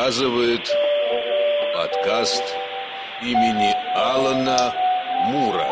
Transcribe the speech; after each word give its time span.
показывает 0.00 0.66
подкаст 1.74 2.42
имени 3.20 3.74
Алана 3.94 4.72
Мура. 5.26 5.66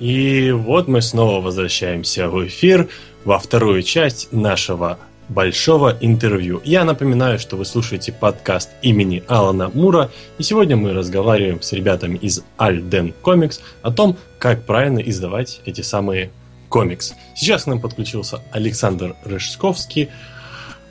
И 0.00 0.52
вот 0.52 0.88
мы 0.88 1.02
снова 1.02 1.42
возвращаемся 1.42 2.30
в 2.30 2.46
эфир 2.46 2.88
во 3.26 3.38
вторую 3.38 3.82
часть 3.82 4.32
нашего 4.32 4.98
большого 5.28 5.96
интервью. 6.00 6.60
Я 6.64 6.84
напоминаю, 6.84 7.38
что 7.38 7.56
вы 7.56 7.64
слушаете 7.64 8.12
подкаст 8.12 8.70
имени 8.82 9.22
Алана 9.28 9.68
Мура, 9.68 10.10
и 10.38 10.42
сегодня 10.42 10.76
мы 10.76 10.92
разговариваем 10.92 11.62
с 11.62 11.72
ребятами 11.72 12.16
из 12.18 12.42
Alden 12.58 13.14
Comics 13.22 13.60
о 13.82 13.90
том, 13.90 14.16
как 14.38 14.64
правильно 14.66 14.98
издавать 14.98 15.60
эти 15.64 15.80
самые 15.80 16.30
комикс. 16.68 17.14
Сейчас 17.34 17.64
к 17.64 17.66
нам 17.66 17.80
подключился 17.80 18.40
Александр 18.50 19.14
Рыжковский. 19.24 20.10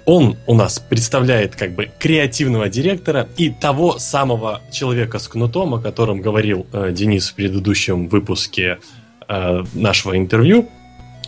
Он 0.05 0.37
у 0.47 0.53
нас 0.53 0.79
представляет 0.79 1.55
как 1.55 1.75
бы 1.75 1.89
креативного 1.99 2.69
директора 2.69 3.27
и 3.37 3.49
того 3.49 3.99
самого 3.99 4.61
человека 4.71 5.19
с 5.19 5.27
кнутом, 5.27 5.75
о 5.75 5.81
котором 5.81 6.21
говорил 6.21 6.65
э, 6.73 6.91
Денис 6.91 7.29
в 7.29 7.35
предыдущем 7.35 8.07
выпуске 8.07 8.79
э, 9.27 9.63
нашего 9.73 10.17
интервью, 10.17 10.69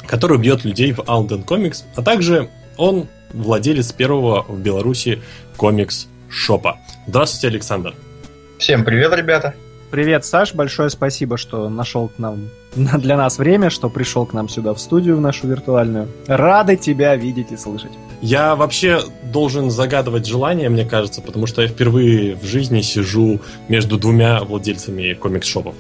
который 0.08 0.38
бьет 0.38 0.66
людей 0.66 0.92
в 0.92 1.00
Alden 1.00 1.46
Comics, 1.46 1.84
а 1.96 2.02
также 2.02 2.50
он 2.78 3.08
владелец 3.34 3.92
первого 3.92 4.44
в 4.48 4.60
Беларуси 4.60 5.22
комикс-шопа. 5.58 6.78
Здравствуйте, 7.08 7.48
Александр. 7.48 7.94
Всем 8.58 8.84
привет, 8.84 9.14
ребята. 9.14 9.54
Привет, 9.92 10.26
Саш, 10.26 10.54
большое 10.54 10.90
спасибо, 10.90 11.38
что 11.38 11.70
нашел 11.70 12.10
к 12.10 12.18
нам 12.18 12.50
для 12.76 13.16
нас 13.16 13.38
время, 13.38 13.70
что 13.70 13.90
пришел 13.90 14.26
к 14.26 14.34
нам 14.34 14.50
сюда 14.50 14.74
в 14.74 14.80
студию 14.80 15.18
в 15.18 15.22
нашу 15.22 15.48
виртуальную. 15.48 16.10
Рады 16.28 16.76
тебя 16.76 17.16
видеть 17.16 17.52
и 17.52 17.58
слышать. 17.58 17.92
Я 18.22 18.56
вообще 18.56 19.02
должен 19.32 19.70
загадывать 19.70 20.26
желание, 20.26 20.70
мне 20.70 20.86
кажется, 20.86 21.22
потому 21.22 21.48
что 21.48 21.62
я 21.62 21.68
впервые 21.68 22.36
в 22.36 22.44
жизни 22.44 22.82
сижу 22.82 23.40
между 23.70 23.98
двумя 23.98 24.44
владельцами 24.44 25.14
комикс-шопов. 25.14 25.76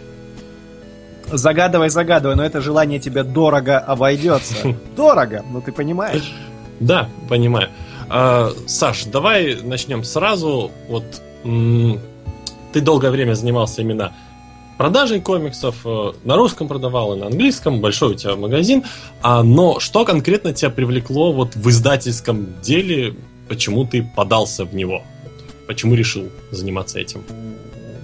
Загадывай, 1.32 1.90
загадывай, 1.90 2.36
но 2.36 2.46
это 2.46 2.62
желание 2.62 3.00
тебе 3.00 3.24
дорого 3.24 3.80
обойдется. 3.80 4.56
Дорого, 4.96 5.44
ну 5.52 5.60
ты 5.60 5.72
понимаешь. 5.72 6.32
Да, 6.80 7.10
понимаю. 7.30 7.70
А, 8.10 8.52
Саш, 8.68 9.06
давай 9.06 9.62
начнем 9.62 10.04
сразу. 10.04 10.72
Вот 10.90 11.04
ты 11.44 12.82
долгое 12.82 13.12
время 13.12 13.34
занимался 13.34 13.82
именно 13.82 14.14
продажей 14.78 15.22
комиксов, 15.22 15.76
э, 15.86 16.12
на 16.24 16.36
русском 16.36 16.68
продавал 16.68 17.16
и 17.16 17.20
на 17.20 17.28
английском, 17.28 17.80
большой 17.80 18.12
у 18.12 18.16
тебя 18.16 18.36
магазин. 18.36 18.84
А, 19.22 19.44
но 19.44 19.80
что 19.80 20.04
конкретно 20.06 20.54
тебя 20.54 20.70
привлекло 20.70 21.32
вот 21.32 21.56
в 21.56 21.70
издательском 21.70 22.60
деле, 22.62 23.16
почему 23.48 23.86
ты 23.86 24.04
подался 24.16 24.66
в 24.66 24.76
него? 24.76 25.04
Почему 25.68 25.96
решил 25.96 26.30
заниматься 26.52 27.00
этим? 27.00 27.24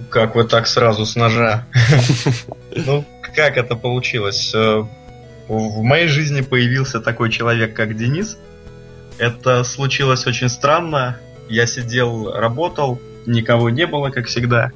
Как 0.08 0.34
вы 0.34 0.44
так 0.44 0.66
сразу 0.66 1.04
с 1.06 1.16
ножа? 1.16 1.66
Ну, 2.74 3.04
как 3.34 3.58
это 3.58 3.76
получилось? 3.76 4.52
Э, 4.54 4.82
В 5.48 5.82
моей 5.82 6.06
жизни 6.06 6.40
появился 6.40 7.00
такой 7.00 7.30
человек, 7.30 7.74
как 7.76 7.96
Денис. 7.98 8.38
Это 9.22 9.62
случилось 9.62 10.26
очень 10.26 10.48
странно. 10.48 11.16
Я 11.48 11.66
сидел, 11.66 12.32
работал, 12.32 13.00
никого 13.24 13.70
не 13.70 13.86
было, 13.86 14.10
как 14.10 14.26
всегда. 14.26 14.72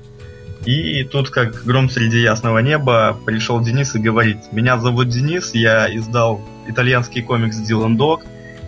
И 0.64 1.02
тут, 1.02 1.30
как 1.30 1.64
гром 1.64 1.90
среди 1.90 2.20
ясного 2.20 2.60
неба, 2.60 3.18
пришел 3.26 3.60
Денис 3.60 3.96
и 3.96 3.98
говорит, 3.98 4.52
меня 4.52 4.78
зовут 4.78 5.08
Денис, 5.08 5.52
я 5.52 5.92
издал 5.92 6.40
итальянский 6.68 7.22
комикс 7.22 7.56
Dylan 7.58 7.96
Dog, 7.96 8.20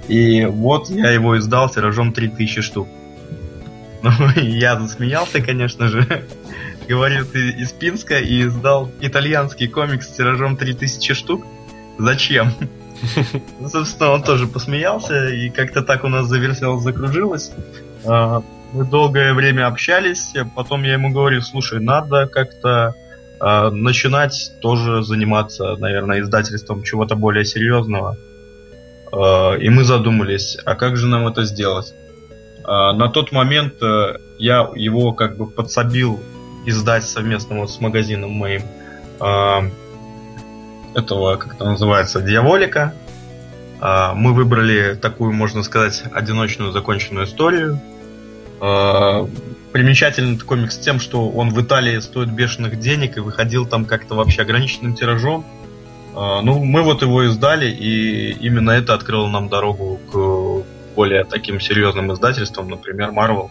и 0.08 0.46
вот 0.46 0.90
я 0.90 1.12
его 1.12 1.38
издал 1.38 1.70
тиражом 1.70 2.12
3000 2.12 2.60
штук. 2.60 2.88
Ну, 4.02 4.10
я 4.34 4.80
засмеялся, 4.80 5.40
конечно 5.40 5.86
же. 5.86 6.24
Говорю, 6.88 7.24
ты 7.24 7.50
из 7.50 7.70
Пинска 7.70 8.18
и 8.18 8.42
издал 8.42 8.90
итальянский 9.00 9.68
комикс 9.68 10.08
с 10.08 10.16
тиражом 10.16 10.56
3000 10.56 11.14
штук? 11.14 11.46
Зачем? 11.98 12.52
Ну, 13.60 13.68
собственно, 13.68 14.10
он 14.10 14.22
тоже 14.22 14.46
посмеялся, 14.46 15.28
и 15.28 15.50
как-то 15.50 15.82
так 15.82 16.04
у 16.04 16.08
нас 16.08 16.26
завертелось, 16.26 16.82
закружилось. 16.82 17.52
А, 18.04 18.42
Мы 18.72 18.84
долгое 18.84 19.34
время 19.34 19.66
общались, 19.66 20.34
потом 20.54 20.82
я 20.82 20.94
ему 20.94 21.10
говорю, 21.10 21.40
слушай, 21.40 21.80
надо 21.80 22.26
как-то 22.26 22.94
а, 23.40 23.70
начинать 23.70 24.52
тоже 24.60 25.02
заниматься, 25.02 25.76
наверное, 25.76 26.20
издательством 26.20 26.82
чего-то 26.82 27.14
более 27.14 27.44
серьезного. 27.44 28.16
А, 29.12 29.54
И 29.54 29.68
мы 29.68 29.84
задумались, 29.84 30.58
а 30.64 30.74
как 30.74 30.96
же 30.96 31.06
нам 31.06 31.26
это 31.26 31.44
сделать? 31.44 31.94
На 32.70 33.08
тот 33.08 33.32
момент 33.32 33.82
э, 33.82 34.18
я 34.38 34.68
его 34.74 35.12
как 35.12 35.38
бы 35.38 35.46
подсобил 35.46 36.20
издать 36.66 37.04
совместно 37.04 37.60
вот 37.60 37.70
с 37.70 37.80
магазином 37.80 38.32
моим 38.32 38.60
этого, 40.98 41.36
как 41.36 41.54
это 41.54 41.64
называется, 41.64 42.20
Дьяволика. 42.20 42.92
А, 43.80 44.14
Мы 44.14 44.34
выбрали 44.34 44.94
такую, 44.94 45.32
можно 45.32 45.62
сказать, 45.62 46.02
одиночную 46.12 46.72
законченную 46.72 47.26
историю. 47.26 47.80
А, 48.60 49.28
Примечательный 49.72 50.34
этот 50.34 50.46
комикс 50.46 50.78
тем, 50.78 50.98
что 50.98 51.28
он 51.28 51.50
в 51.50 51.60
Италии 51.62 51.98
стоит 52.00 52.30
бешеных 52.30 52.80
денег 52.80 53.16
и 53.16 53.20
выходил 53.20 53.66
там 53.66 53.84
как-то 53.84 54.14
вообще 54.14 54.42
ограниченным 54.42 54.94
тиражом. 54.94 55.44
А, 56.14 56.42
Ну, 56.42 56.64
мы 56.64 56.82
вот 56.82 57.02
его 57.02 57.26
издали, 57.26 57.70
и 57.70 58.32
именно 58.32 58.72
это 58.72 58.94
открыло 58.94 59.28
нам 59.28 59.48
дорогу 59.48 60.00
к 60.10 60.64
более 60.96 61.24
таким 61.24 61.60
серьезным 61.60 62.12
издательствам, 62.12 62.68
например, 62.68 63.10
Marvel. 63.10 63.50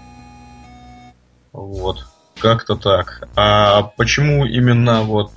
Вот. 1.53 2.05
Как-то 2.39 2.75
так. 2.75 3.27
А 3.35 3.83
почему 3.95 4.45
именно 4.45 5.01
вот 5.03 5.31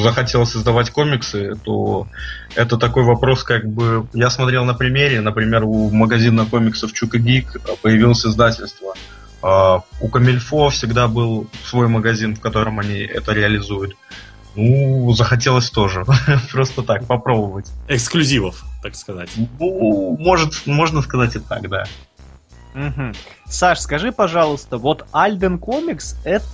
захотелось 0.00 0.50
создавать 0.50 0.90
комиксы, 0.90 1.54
то 1.64 2.06
это 2.54 2.76
такой 2.76 3.04
вопрос, 3.04 3.42
как 3.42 3.66
бы 3.66 4.06
я 4.12 4.30
смотрел 4.30 4.64
на 4.64 4.74
примере, 4.74 5.20
например, 5.20 5.64
у 5.64 5.90
магазина 5.90 6.46
комиксов 6.46 6.92
Чука 6.92 7.18
Гик 7.18 7.56
появилось 7.82 8.24
издательство. 8.24 8.94
А 9.42 9.82
у 10.00 10.08
Камильфо 10.08 10.70
всегда 10.70 11.08
был 11.08 11.48
свой 11.64 11.88
магазин, 11.88 12.34
в 12.34 12.40
котором 12.40 12.80
они 12.80 12.98
это 12.98 13.32
реализуют. 13.32 13.94
Ну, 14.56 15.12
захотелось 15.12 15.70
тоже. 15.70 16.04
Просто 16.52 16.82
так, 16.82 17.06
попробовать. 17.06 17.66
Эксклюзивов, 17.88 18.64
так 18.82 18.96
сказать. 18.96 19.28
Ну, 19.36 20.16
может, 20.18 20.66
можно 20.66 21.02
сказать 21.02 21.36
и 21.36 21.38
так, 21.38 21.68
да. 21.68 21.84
Мгм. 22.74 23.14
Саш, 23.46 23.80
скажи, 23.80 24.12
пожалуйста, 24.12 24.78
вот 24.78 25.06
Alden 25.12 25.58
Comics 25.58 26.16
это 26.24 26.44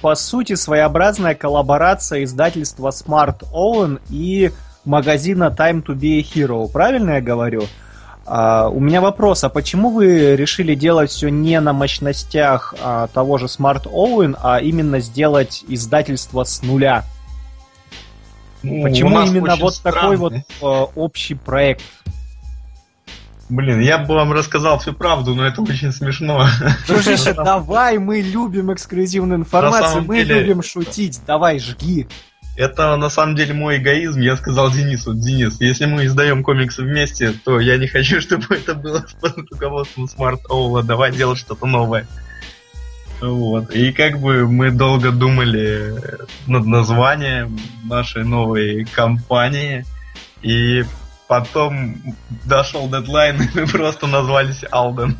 по 0.00 0.14
сути 0.14 0.54
своеобразная 0.54 1.34
коллаборация 1.34 2.24
издательства 2.24 2.88
Smart 2.90 3.44
Owen 3.52 4.00
и 4.10 4.50
магазина 4.84 5.54
Time 5.56 5.84
to 5.84 5.94
be 5.94 6.18
a 6.18 6.22
Hero, 6.22 6.68
правильно 6.68 7.12
я 7.12 7.20
говорю? 7.20 7.64
А, 8.24 8.68
у 8.68 8.80
меня 8.80 9.00
вопрос, 9.00 9.44
а 9.44 9.48
почему 9.48 9.90
вы 9.90 10.36
решили 10.36 10.74
делать 10.74 11.10
все 11.10 11.28
не 11.28 11.58
на 11.60 11.72
мощностях 11.72 12.74
а, 12.80 13.08
того 13.08 13.38
же 13.38 13.46
Smart 13.46 13.84
Owen, 13.84 14.36
а 14.40 14.58
именно 14.60 15.00
сделать 15.00 15.64
издательство 15.68 16.44
с 16.44 16.62
нуля? 16.62 17.04
Ну, 18.62 18.84
Почему 18.84 19.20
именно 19.22 19.56
вот 19.56 19.80
такой 19.82 20.16
вот 20.16 20.32
странный. 20.34 20.44
э, 20.60 20.86
общий 20.94 21.34
проект? 21.34 21.82
Блин, 23.48 23.80
я 23.80 23.98
бы 23.98 24.14
вам 24.14 24.32
рассказал 24.32 24.78
всю 24.78 24.92
правду, 24.92 25.34
но 25.34 25.46
это 25.46 25.60
очень 25.62 25.92
смешно. 25.92 26.46
Дружище, 26.86 27.32
давай, 27.36 27.98
мы 27.98 28.20
любим 28.20 28.72
эксклюзивную 28.72 29.40
информацию, 29.40 30.04
мы 30.04 30.18
деле- 30.18 30.40
любим 30.40 30.62
шутить, 30.62 31.20
давай, 31.26 31.58
жги. 31.58 32.06
Это 32.54 32.96
на 32.96 33.08
самом 33.08 33.34
деле 33.34 33.54
мой 33.54 33.78
эгоизм. 33.78 34.20
Я 34.20 34.36
сказал 34.36 34.70
Денису, 34.70 35.14
Денис, 35.14 35.58
если 35.60 35.86
мы 35.86 36.04
издаем 36.04 36.42
комиксы 36.42 36.82
вместе, 36.82 37.32
то 37.44 37.58
я 37.58 37.78
не 37.78 37.86
хочу, 37.88 38.20
чтобы 38.22 38.54
это 38.54 38.74
было 38.74 39.04
под 39.20 39.38
руководством 39.50 40.04
Smart 40.04 40.40
Owl. 40.50 40.82
Давай 40.82 41.12
делать 41.12 41.38
что-то 41.38 41.66
новое. 41.66 42.06
Вот. 43.22 43.70
И 43.70 43.92
как 43.92 44.18
бы 44.18 44.48
мы 44.48 44.70
долго 44.70 45.12
думали 45.12 45.94
над 46.46 46.66
названием 46.66 47.58
нашей 47.84 48.24
новой 48.24 48.84
компании. 48.84 49.86
И 50.42 50.84
потом 51.32 51.96
дошел 52.44 52.90
дедлайн, 52.90 53.40
и 53.40 53.48
мы 53.54 53.66
просто 53.66 54.06
назвались 54.06 54.64
Алден. 54.70 55.16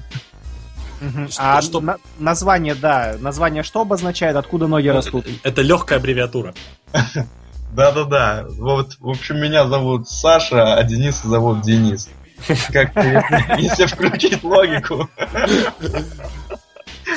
Что- 1.31 1.41
а 1.57 1.63
что- 1.63 1.81
на- 1.81 1.97
название, 2.19 2.75
да, 2.75 3.17
название 3.19 3.63
что 3.63 3.81
обозначает, 3.81 4.37
откуда 4.37 4.67
ноги 4.67 4.89
растут? 4.89 5.27
Это 5.43 5.63
легкая 5.63 5.99
аббревиатура. 5.99 6.53
Да-да-да. 7.73 8.45
Вот, 8.51 8.97
в 9.01 9.09
общем, 9.09 9.41
меня 9.41 9.67
зовут 9.67 10.07
Саша, 10.07 10.75
а 10.75 10.83
Дениса 10.83 11.29
зовут 11.29 11.63
Денис. 11.63 12.11
Как 12.71 12.95
если 13.59 13.87
включить 13.87 14.45
логику. 14.45 15.09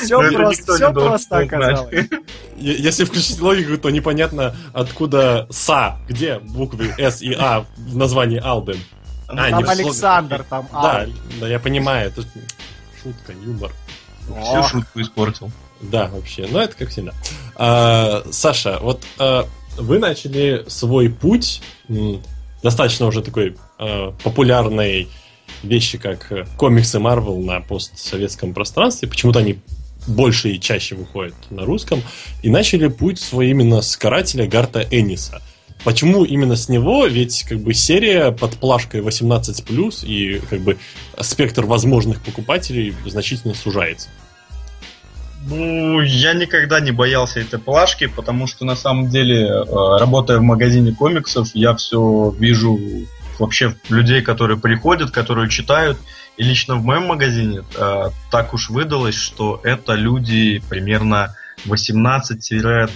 Все 0.01 0.31
просто, 0.31 0.75
все 0.75 0.93
просто 0.93 1.37
оказалось. 1.39 2.05
Если 2.57 3.03
включить 3.03 3.39
логику, 3.41 3.77
то 3.77 3.89
непонятно, 3.89 4.55
откуда 4.73 5.47
СА, 5.49 5.97
где 6.07 6.39
буквы 6.39 6.93
С 6.97 7.21
и 7.21 7.33
А 7.33 7.65
в 7.77 7.95
названии 7.95 8.39
Алден. 8.39 8.77
Ну, 9.27 9.41
а, 9.41 9.49
там 9.49 9.69
Александр, 9.69 10.45
там 10.49 10.67
Да, 10.71 11.05
да, 11.39 11.47
я 11.47 11.59
понимаю, 11.59 12.07
это 12.07 12.21
шутка, 13.01 13.33
юмор. 13.33 13.71
Всю 14.43 14.63
шутку 14.69 15.01
испортил. 15.01 15.51
Да, 15.81 16.07
вообще. 16.07 16.47
Но 16.49 16.61
это 16.61 16.75
как 16.75 16.89
всегда. 16.89 17.13
А, 17.55 18.23
Саша, 18.31 18.79
вот 18.81 19.03
а, 19.19 19.47
вы 19.77 19.99
начали 19.99 20.63
свой 20.67 21.09
путь 21.09 21.61
достаточно 22.63 23.05
уже 23.07 23.21
такой 23.21 23.57
а, 23.77 24.11
популярной 24.23 25.09
вещи, 25.63 25.97
как 25.97 26.47
комиксы 26.57 26.97
Marvel 26.97 27.43
на 27.43 27.61
постсоветском 27.61 28.53
пространстве. 28.53 29.07
Почему-то 29.07 29.39
они 29.39 29.59
больше 30.07 30.49
и 30.49 30.59
чаще 30.59 30.95
выходят 30.95 31.35
на 31.49 31.65
русском. 31.65 32.01
И 32.43 32.49
начали 32.49 32.87
путь 32.87 33.19
свой 33.19 33.49
именно 33.49 33.81
с 33.81 33.97
карателя 33.97 34.47
Гарта 34.47 34.81
Энниса. 34.91 35.41
Почему 35.83 36.23
именно 36.23 36.55
с 36.55 36.67
него? 36.67 37.05
Ведь 37.05 37.43
как 37.47 37.59
бы 37.59 37.73
серия 37.73 38.31
под 38.31 38.57
плашкой 38.57 39.01
18+, 39.01 40.05
и 40.05 40.39
как 40.49 40.61
бы 40.61 40.77
спектр 41.19 41.65
возможных 41.65 42.21
покупателей 42.21 42.95
значительно 43.05 43.53
сужается. 43.53 44.09
Ну, 45.47 46.01
я 46.01 46.33
никогда 46.33 46.79
не 46.79 46.91
боялся 46.91 47.39
этой 47.39 47.59
плашки, 47.59 48.07
потому 48.07 48.47
что 48.47 48.65
на 48.65 48.75
самом 48.75 49.09
деле, 49.09 49.45
э, 49.45 49.63
работая 49.99 50.39
в 50.39 50.41
магазине 50.41 50.91
комиксов, 50.91 51.49
я 51.53 51.75
все 51.75 52.33
вижу 52.39 52.79
вообще 53.37 53.75
людей, 53.89 54.23
которые 54.23 54.57
приходят, 54.57 55.11
которые 55.11 55.49
читают. 55.49 55.99
И 56.37 56.43
лично 56.43 56.75
в 56.75 56.83
моем 56.83 57.07
магазине 57.07 57.63
э, 57.77 58.09
так 58.31 58.53
уж 58.53 58.69
выдалось, 58.69 59.15
что 59.15 59.61
это 59.63 59.93
люди 59.93 60.61
примерно 60.69 61.35
18-20, 61.65 62.89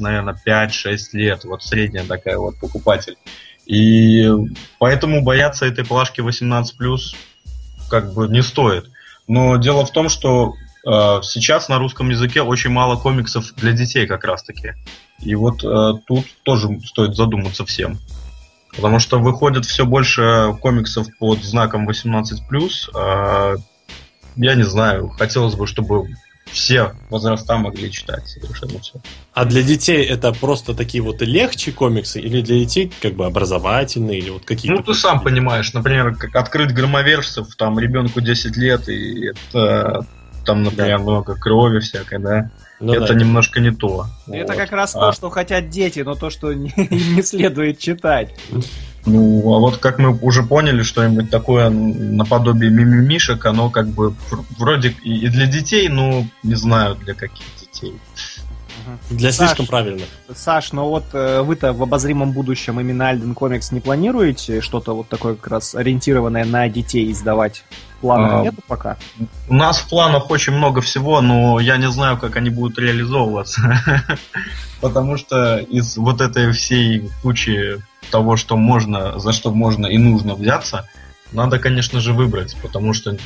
наверное, 0.00 0.36
5-6 0.46 0.98
лет. 1.12 1.44
Вот 1.44 1.62
средняя 1.62 2.04
такая 2.04 2.38
вот 2.38 2.58
покупатель. 2.58 3.16
И 3.66 4.26
поэтому 4.78 5.22
бояться 5.22 5.66
этой 5.66 5.84
плашки 5.84 6.20
18+, 6.20 6.64
как 7.90 8.14
бы 8.14 8.28
не 8.28 8.42
стоит. 8.42 8.90
Но 9.26 9.58
дело 9.58 9.84
в 9.84 9.92
том, 9.92 10.08
что 10.08 10.54
э, 10.86 10.90
сейчас 11.22 11.68
на 11.68 11.78
русском 11.78 12.08
языке 12.08 12.40
очень 12.40 12.70
мало 12.70 12.96
комиксов 12.96 13.54
для 13.56 13.72
детей 13.72 14.06
как 14.06 14.24
раз-таки. 14.24 14.72
И 15.20 15.34
вот 15.34 15.62
э, 15.62 15.92
тут 16.06 16.24
тоже 16.44 16.80
стоит 16.86 17.14
задуматься 17.14 17.66
всем. 17.66 17.98
Потому 18.74 18.98
что 18.98 19.18
выходит 19.18 19.64
все 19.64 19.84
больше 19.84 20.54
комиксов 20.60 21.06
под 21.18 21.42
знаком 21.42 21.88
18+. 21.88 22.24
Э, 22.94 23.56
я 24.36 24.54
не 24.54 24.62
знаю, 24.62 25.08
хотелось 25.08 25.54
бы, 25.54 25.66
чтобы 25.66 26.08
все 26.52 26.94
возраста 27.10 27.56
могли 27.56 27.90
читать 27.90 28.26
совершенно 28.26 28.78
все. 28.80 29.00
А 29.34 29.44
для 29.44 29.62
детей 29.62 30.04
это 30.04 30.32
просто 30.32 30.74
такие 30.74 31.02
вот 31.02 31.20
легче 31.22 31.72
комиксы 31.72 32.20
или 32.20 32.40
для 32.40 32.60
детей 32.60 32.92
как 33.00 33.14
бы 33.14 33.26
образовательные 33.26 34.18
или 34.18 34.30
вот 34.30 34.44
какие-то? 34.44 34.78
Ну, 34.78 34.82
ты 34.82 34.94
сам 34.94 35.20
понимаешь, 35.20 35.72
например, 35.72 36.14
как 36.16 36.34
открыть 36.36 36.72
громовержцев, 36.72 37.54
там 37.56 37.78
ребенку 37.78 38.20
10 38.20 38.56
лет, 38.56 38.88
и 38.88 39.26
это 39.26 40.06
там, 40.44 40.62
например, 40.62 40.98
да. 40.98 41.04
много 41.04 41.34
крови 41.34 41.80
всякой, 41.80 42.18
да? 42.18 42.50
Ну, 42.80 42.92
это 42.92 43.12
да. 43.12 43.14
немножко 43.14 43.60
не 43.60 43.72
то. 43.72 44.06
Это 44.28 44.52
вот. 44.52 44.56
как 44.56 44.72
раз 44.72 44.94
а... 44.94 45.00
то, 45.00 45.12
что 45.12 45.30
хотят 45.30 45.68
дети, 45.68 46.00
но 46.00 46.14
то, 46.14 46.30
что 46.30 46.52
не, 46.54 46.72
не 46.76 47.22
следует 47.22 47.78
читать. 47.78 48.34
Ну, 49.04 49.54
а 49.54 49.58
вот 49.58 49.78
как 49.78 49.98
мы 49.98 50.16
уже 50.18 50.42
поняли, 50.42 50.82
что-нибудь 50.82 51.30
такое 51.30 51.70
наподобие 51.70 52.70
мимимишек, 52.70 53.44
оно 53.46 53.70
как 53.70 53.88
бы 53.88 54.14
вроде 54.58 54.90
и 55.02 55.28
для 55.28 55.46
детей, 55.46 55.88
но 55.88 56.24
не 56.42 56.54
знаю 56.54 56.96
для 56.96 57.14
каких 57.14 57.46
детей. 57.60 57.94
Для 59.10 59.32
Саш, 59.32 59.48
слишком 59.48 59.66
правильных. 59.66 60.06
Саш, 60.34 60.72
но 60.72 60.88
вот 60.88 61.04
э, 61.12 61.42
вы-то 61.42 61.72
в 61.72 61.82
обозримом 61.82 62.32
будущем 62.32 62.80
именно 62.80 63.08
Альден 63.08 63.34
Комикс 63.34 63.70
не 63.72 63.80
планируете 63.80 64.60
что-то 64.60 64.94
вот 64.94 65.08
такое 65.08 65.34
как 65.34 65.48
раз 65.48 65.74
ориентированное 65.74 66.44
на 66.44 66.68
детей 66.68 67.10
издавать? 67.12 67.64
Планов 68.00 68.32
а, 68.32 68.42
нету 68.42 68.62
пока? 68.66 68.96
У 69.48 69.54
нас 69.54 69.78
в 69.78 69.88
планах 69.88 70.30
очень 70.30 70.52
много 70.52 70.80
всего, 70.80 71.20
но 71.20 71.58
я 71.58 71.76
не 71.76 71.90
знаю, 71.90 72.16
как 72.16 72.36
они 72.36 72.48
будут 72.50 72.78
реализовываться. 72.78 73.82
Потому 74.80 75.16
что 75.16 75.58
из 75.58 75.96
вот 75.96 76.20
этой 76.20 76.52
всей 76.52 77.10
кучи 77.22 77.82
того, 78.10 78.36
что 78.36 78.56
можно, 78.56 79.18
за 79.18 79.32
что 79.32 79.50
можно 79.50 79.86
и 79.86 79.98
нужно 79.98 80.34
взяться, 80.34 80.88
надо, 81.32 81.58
конечно 81.58 82.00
же, 82.00 82.12
выбрать, 82.12 82.56
потому 82.62 82.94
что 82.94 83.16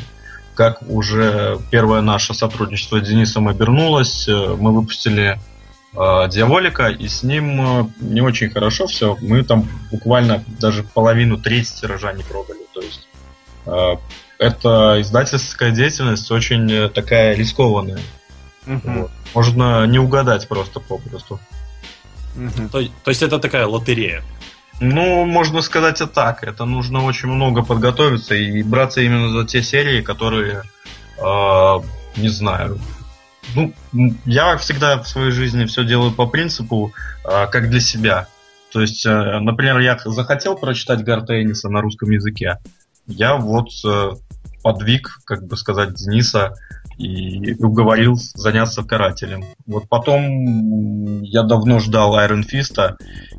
как 0.54 0.82
уже 0.88 1.58
первое 1.70 2.00
наше 2.00 2.34
сотрудничество 2.34 2.98
с 2.98 3.06
Денисом 3.06 3.48
обернулось, 3.48 4.28
э, 4.28 4.56
мы 4.58 4.74
выпустили 4.74 5.38
э, 5.94 6.28
Дьяволика, 6.28 6.88
и 6.88 7.08
с 7.08 7.22
ним 7.22 7.60
э, 7.60 7.90
не 8.00 8.20
очень 8.20 8.50
хорошо 8.50 8.86
все. 8.86 9.16
Мы 9.20 9.44
там 9.44 9.68
буквально 9.90 10.44
даже 10.60 10.82
половину, 10.82 11.38
треть 11.38 11.72
тиража 11.72 12.12
не 12.12 12.22
продали. 12.22 12.60
То 12.74 12.80
есть 12.80 13.08
э, 13.66 13.96
это 14.42 15.00
издательская 15.00 15.70
деятельность 15.70 16.30
очень 16.30 16.70
э, 16.70 16.88
такая 16.88 17.34
рискованная. 17.34 18.00
Угу. 18.66 18.80
Вот. 18.84 19.10
Можно 19.34 19.86
не 19.86 19.98
угадать 19.98 20.48
просто 20.48 20.80
попросту. 20.80 21.40
Угу. 22.36 22.68
То, 22.70 22.82
то 23.04 23.10
есть 23.10 23.22
это 23.22 23.38
такая 23.38 23.66
лотерея. 23.66 24.22
Ну, 24.80 25.24
можно 25.26 25.62
сказать 25.62 26.00
и 26.00 26.06
так. 26.06 26.42
Это 26.42 26.64
нужно 26.64 27.04
очень 27.04 27.28
много 27.28 27.62
подготовиться 27.62 28.34
и 28.34 28.62
браться 28.62 29.00
именно 29.00 29.30
за 29.30 29.46
те 29.46 29.62
серии, 29.62 30.00
которые, 30.00 30.62
э, 31.18 31.80
не 32.16 32.28
знаю. 32.28 32.80
Ну, 33.54 33.72
я 34.24 34.56
всегда 34.56 35.00
в 35.00 35.06
своей 35.06 35.30
жизни 35.30 35.66
все 35.66 35.84
делаю 35.84 36.10
по 36.10 36.26
принципу, 36.26 36.92
э, 37.24 37.46
как 37.46 37.70
для 37.70 37.80
себя. 37.80 38.26
То 38.72 38.80
есть, 38.80 39.06
э, 39.06 39.38
например, 39.38 39.78
я 39.78 39.98
захотел 40.04 40.56
прочитать 40.56 41.04
Гарта 41.04 41.40
Энниса 41.40 41.68
на 41.68 41.80
русском 41.80 42.10
языке. 42.10 42.58
Я 43.06 43.36
вот 43.36 43.68
э, 43.84 44.12
подвиг, 44.62 45.20
как 45.24 45.46
бы 45.46 45.56
сказать, 45.56 45.94
Дениса 45.94 46.54
и 46.98 47.54
уговорил 47.62 48.16
заняться 48.16 48.82
карателем. 48.82 49.44
Вот 49.66 49.88
потом 49.88 51.22
я 51.22 51.42
давно 51.42 51.80
ждал 51.80 52.18
Iron 52.18 52.42
Fist, 52.42 52.96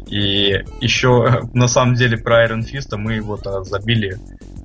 и 0.08 0.64
еще 0.82 1.42
на 1.54 1.68
самом 1.68 1.96
деле 1.96 2.18
про 2.18 2.46
Iron 2.46 2.62
Fist 2.62 2.96
мы 2.98 3.14
его 3.14 3.38
забили 3.64 4.18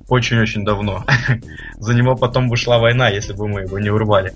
очень-очень 0.09 0.65
давно. 0.65 1.05
За 1.77 1.93
него 1.93 2.15
потом 2.15 2.49
вышла 2.49 2.77
война, 2.77 3.09
если 3.09 3.33
бы 3.33 3.47
мы 3.47 3.61
его 3.61 3.79
не 3.79 3.89
урвали. 3.89 4.33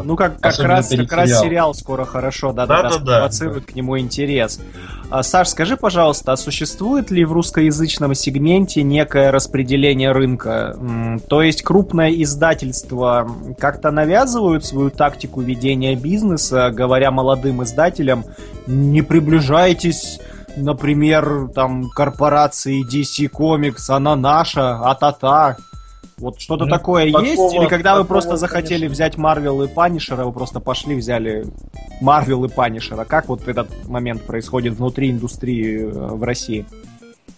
Вот. 0.00 0.06
Ну, 0.06 0.16
как, 0.16 0.40
как, 0.40 0.58
раз, 0.60 0.88
как 0.88 1.12
раз 1.12 1.40
сериал 1.40 1.74
скоро 1.74 2.04
хорошо, 2.04 2.52
да, 2.52 2.66
да, 2.66 2.82
да, 2.82 2.98
да, 2.98 3.04
провоцирует 3.18 3.66
да. 3.66 3.72
к 3.72 3.76
нему 3.76 3.98
интерес. 3.98 4.60
А, 5.10 5.22
Саш, 5.22 5.48
скажи, 5.48 5.76
пожалуйста, 5.76 6.32
а 6.32 6.36
существует 6.36 7.10
ли 7.10 7.24
в 7.24 7.32
русскоязычном 7.32 8.14
сегменте 8.14 8.82
некое 8.82 9.30
распределение 9.30 10.12
рынка? 10.12 10.76
То 11.28 11.42
есть 11.42 11.62
крупное 11.62 12.10
издательство 12.10 13.30
как-то 13.58 13.90
навязывают 13.90 14.64
свою 14.64 14.90
тактику 14.90 15.40
ведения 15.40 15.94
бизнеса, 15.96 16.70
говоря 16.70 17.10
молодым 17.10 17.62
издателям, 17.62 18.24
не 18.66 19.02
приближайтесь 19.02 20.20
например, 20.56 21.48
там, 21.54 21.88
корпорации 21.90 22.84
DC 22.84 23.30
Comics, 23.30 23.88
она 23.88 24.16
наша, 24.16 24.80
а-та-та. 24.80 25.56
Вот 26.20 26.40
что-то 26.40 26.66
ну, 26.66 26.70
такое 26.70 27.06
такого, 27.06 27.24
есть? 27.24 27.54
Или 27.54 27.66
когда 27.66 27.96
вы 27.96 28.04
просто 28.04 28.36
захотели 28.36 28.80
конечно. 28.80 28.92
взять 28.92 29.16
Марвел 29.16 29.62
и 29.62 29.68
Панишера, 29.68 30.24
вы 30.24 30.32
просто 30.32 30.60
пошли, 30.60 30.94
взяли 30.94 31.46
Марвел 32.00 32.44
и 32.44 32.48
Панишера? 32.48 33.04
Как 33.04 33.28
вот 33.28 33.48
этот 33.48 33.88
момент 33.88 34.22
происходит 34.22 34.74
внутри 34.74 35.10
индустрии 35.10 35.82
э, 35.82 35.88
в 35.88 36.22
России? 36.22 36.66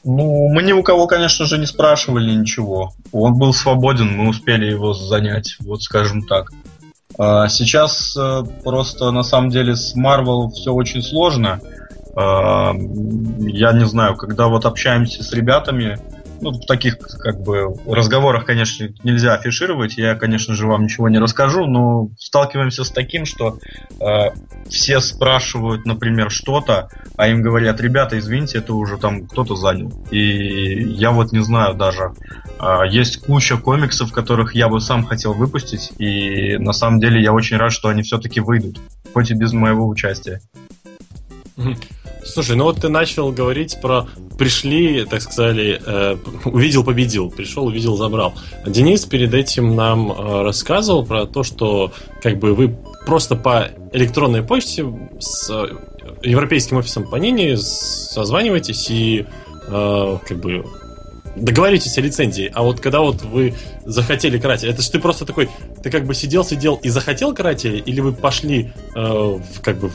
Ну, 0.04 0.48
мы 0.48 0.62
ни 0.62 0.72
у 0.72 0.82
кого, 0.82 1.06
конечно 1.06 1.46
же, 1.46 1.58
не 1.58 1.66
спрашивали 1.66 2.34
ничего. 2.34 2.92
Он 3.12 3.38
был 3.38 3.54
свободен, 3.54 4.16
мы 4.16 4.28
успели 4.28 4.66
его 4.66 4.94
занять, 4.94 5.56
вот 5.60 5.82
скажем 5.82 6.22
так. 6.22 6.50
А 7.18 7.48
сейчас 7.48 8.16
э, 8.16 8.42
просто 8.64 9.12
на 9.12 9.22
самом 9.22 9.50
деле 9.50 9.76
с 9.76 9.94
Marvel 9.96 10.50
все 10.50 10.72
очень 10.72 11.02
сложно. 11.02 11.60
А, 12.14 12.72
я 13.38 13.72
не 13.72 13.86
знаю, 13.86 14.16
когда 14.16 14.48
вот 14.48 14.66
общаемся 14.66 15.22
с 15.22 15.32
ребятами, 15.32 15.98
ну, 16.42 16.50
в 16.50 16.66
таких 16.66 16.98
как 16.98 17.40
бы 17.40 17.74
разговорах, 17.86 18.44
конечно, 18.44 18.88
нельзя 19.04 19.34
афишировать. 19.34 19.96
Я, 19.96 20.16
конечно 20.16 20.54
же, 20.54 20.66
вам 20.66 20.84
ничего 20.84 21.08
не 21.08 21.18
расскажу, 21.18 21.66
но 21.66 22.08
сталкиваемся 22.18 22.82
с 22.82 22.90
таким, 22.90 23.24
что 23.24 23.58
э, 24.00 24.30
все 24.68 25.00
спрашивают, 25.00 25.86
например, 25.86 26.30
что-то, 26.30 26.88
а 27.16 27.28
им 27.28 27.42
говорят, 27.42 27.80
ребята, 27.80 28.18
извините, 28.18 28.58
это 28.58 28.74
уже 28.74 28.98
там 28.98 29.28
кто-то 29.28 29.54
занял. 29.54 29.92
И 30.10 30.82
я 30.82 31.12
вот 31.12 31.30
не 31.30 31.44
знаю 31.44 31.74
даже. 31.74 32.12
Э, 32.60 32.80
есть 32.90 33.24
куча 33.24 33.56
комиксов, 33.56 34.12
которых 34.12 34.56
я 34.56 34.68
бы 34.68 34.80
сам 34.80 35.04
хотел 35.04 35.34
выпустить, 35.34 35.92
и 35.98 36.56
на 36.58 36.72
самом 36.72 36.98
деле 36.98 37.22
я 37.22 37.32
очень 37.32 37.56
рад, 37.56 37.72
что 37.72 37.88
они 37.88 38.02
все-таки 38.02 38.40
выйдут, 38.40 38.80
хоть 39.14 39.30
и 39.30 39.34
без 39.34 39.52
моего 39.52 39.86
участия. 39.86 40.40
Слушай, 42.24 42.56
ну 42.56 42.64
вот 42.64 42.80
ты 42.80 42.88
начал 42.88 43.32
говорить 43.32 43.78
про 43.80 44.06
пришли, 44.38 45.04
так 45.04 45.22
сказали, 45.22 45.80
э, 45.84 46.16
увидел, 46.44 46.84
победил, 46.84 47.30
пришел, 47.30 47.66
увидел, 47.66 47.96
забрал. 47.96 48.34
Денис 48.66 49.04
перед 49.04 49.34
этим 49.34 49.76
нам 49.76 50.10
э, 50.10 50.42
рассказывал 50.42 51.04
про 51.04 51.26
то, 51.26 51.42
что 51.42 51.92
как 52.22 52.38
бы 52.38 52.54
вы 52.54 52.76
просто 53.06 53.36
по 53.36 53.70
электронной 53.92 54.42
почте 54.42 54.86
с 55.20 55.50
э, 55.50 55.66
европейским 56.22 56.78
офисом 56.78 57.04
Panini 57.04 57.56
созваниваетесь 57.56 58.90
и 58.90 59.26
э, 59.68 60.18
как 60.26 60.38
бы 60.38 60.64
договоритесь 61.36 61.96
о 61.98 62.00
лицензии, 62.00 62.50
а 62.52 62.62
вот 62.62 62.80
когда 62.80 63.00
вот 63.00 63.22
вы 63.22 63.54
захотели 63.84 64.38
карателя, 64.38 64.72
это 64.72 64.82
же 64.82 64.90
ты 64.90 64.98
просто 64.98 65.24
такой, 65.24 65.48
ты 65.82 65.90
как 65.90 66.04
бы 66.04 66.14
сидел, 66.14 66.44
сидел 66.44 66.78
и 66.82 66.88
захотел 66.88 67.34
карателя, 67.34 67.78
или 67.78 68.00
вы 68.00 68.12
пошли 68.12 68.72
э, 68.94 69.00
в, 69.00 69.60
как 69.62 69.78
бы 69.78 69.90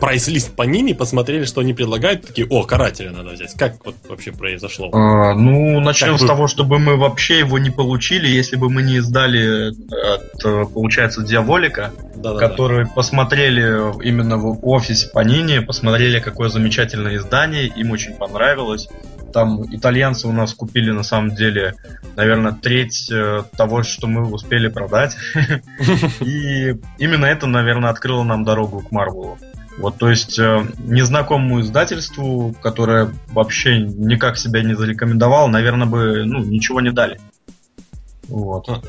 прайс-лист 0.00 0.54
по 0.56 0.62
ними, 0.62 0.92
посмотрели, 0.92 1.44
что 1.44 1.60
они 1.60 1.74
предлагают, 1.74 2.26
такие, 2.26 2.46
о, 2.48 2.64
карателя 2.64 3.10
надо 3.10 3.30
взять. 3.30 3.54
Как 3.54 3.84
вот 3.84 3.94
вообще 4.08 4.32
произошло? 4.32 4.90
А, 4.92 5.34
ну, 5.34 5.80
начнем 5.80 6.12
как 6.12 6.18
с 6.18 6.22
вы... 6.22 6.28
того, 6.28 6.48
чтобы 6.48 6.78
мы 6.78 6.96
вообще 6.96 7.40
его 7.40 7.58
не 7.58 7.70
получили, 7.70 8.26
если 8.26 8.56
бы 8.56 8.70
мы 8.70 8.82
не 8.82 8.96
издали 8.96 9.70
от, 10.14 10.44
э, 10.44 10.64
получается, 10.72 11.22
Диаволика, 11.22 11.92
да, 12.16 12.34
да, 12.34 12.38
которые 12.38 12.86
да. 12.86 12.92
посмотрели 12.92 14.04
именно 14.04 14.36
в 14.38 14.66
офисе 14.66 15.08
Панини, 15.12 15.60
посмотрели, 15.60 16.20
какое 16.20 16.48
замечательное 16.48 17.16
издание, 17.16 17.66
им 17.66 17.90
очень 17.90 18.14
понравилось. 18.14 18.88
Там 19.32 19.62
итальянцы 19.74 20.26
у 20.26 20.32
нас 20.32 20.54
купили 20.54 20.90
на 20.90 21.02
самом 21.02 21.34
деле, 21.34 21.74
наверное, 22.16 22.52
треть 22.52 23.10
э, 23.12 23.44
того, 23.56 23.82
что 23.82 24.06
мы 24.06 24.28
успели 24.28 24.68
продать. 24.68 25.16
И 26.20 26.74
именно 26.98 27.26
это, 27.26 27.46
наверное, 27.46 27.90
открыло 27.90 28.24
нам 28.24 28.44
дорогу 28.44 28.80
к 28.80 28.90
Марвелу. 28.90 29.38
Вот, 29.80 29.96
то 29.96 30.10
есть 30.10 30.38
э, 30.38 30.66
незнакомому 30.78 31.62
издательству, 31.62 32.54
которое 32.60 33.14
вообще 33.28 33.80
никак 33.80 34.36
себя 34.36 34.62
не 34.62 34.74
зарекомендовало, 34.74 35.48
наверное, 35.48 35.86
бы 35.86 36.24
ну, 36.26 36.40
ничего 36.40 36.82
не 36.82 36.92
дали. 36.92 37.18
Вот. 38.28 38.68
А, 38.68 38.82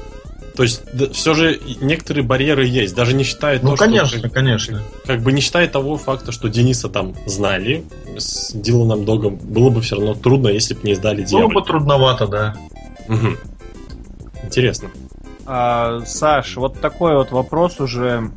то 0.53 0.63
есть 0.63 0.83
да, 0.93 1.09
все 1.13 1.33
же 1.33 1.61
некоторые 1.79 2.25
барьеры 2.25 2.65
есть, 2.65 2.93
даже 2.93 3.13
не 3.13 3.23
считая 3.23 3.61
ну, 3.61 3.71
то, 3.71 3.77
конечно, 3.77 4.19
что... 4.19 4.29
конечно. 4.29 4.79
Как, 4.79 5.03
как 5.05 5.21
бы 5.21 5.31
не 5.31 5.39
считая 5.39 5.69
того 5.69 5.95
факта, 5.95 6.33
что 6.33 6.49
Дениса 6.49 6.89
там 6.89 7.15
знали, 7.25 7.85
с 8.17 8.51
Диланом 8.51 9.05
Догом 9.05 9.37
было 9.37 9.69
бы 9.69 9.79
все 9.79 9.95
равно 9.95 10.13
трудно, 10.13 10.49
если 10.49 10.73
бы 10.73 10.81
не 10.83 10.91
издали 10.91 11.25
Было 11.31 11.47
бы 11.47 11.61
трудновато, 11.61 12.27
да. 12.27 12.55
Угу. 13.07 13.37
Интересно. 14.43 14.89
А, 15.45 16.01
Саш, 16.05 16.57
вот 16.57 16.81
такой 16.81 17.15
вот 17.15 17.31
вопрос 17.31 17.79
уже 17.79 18.29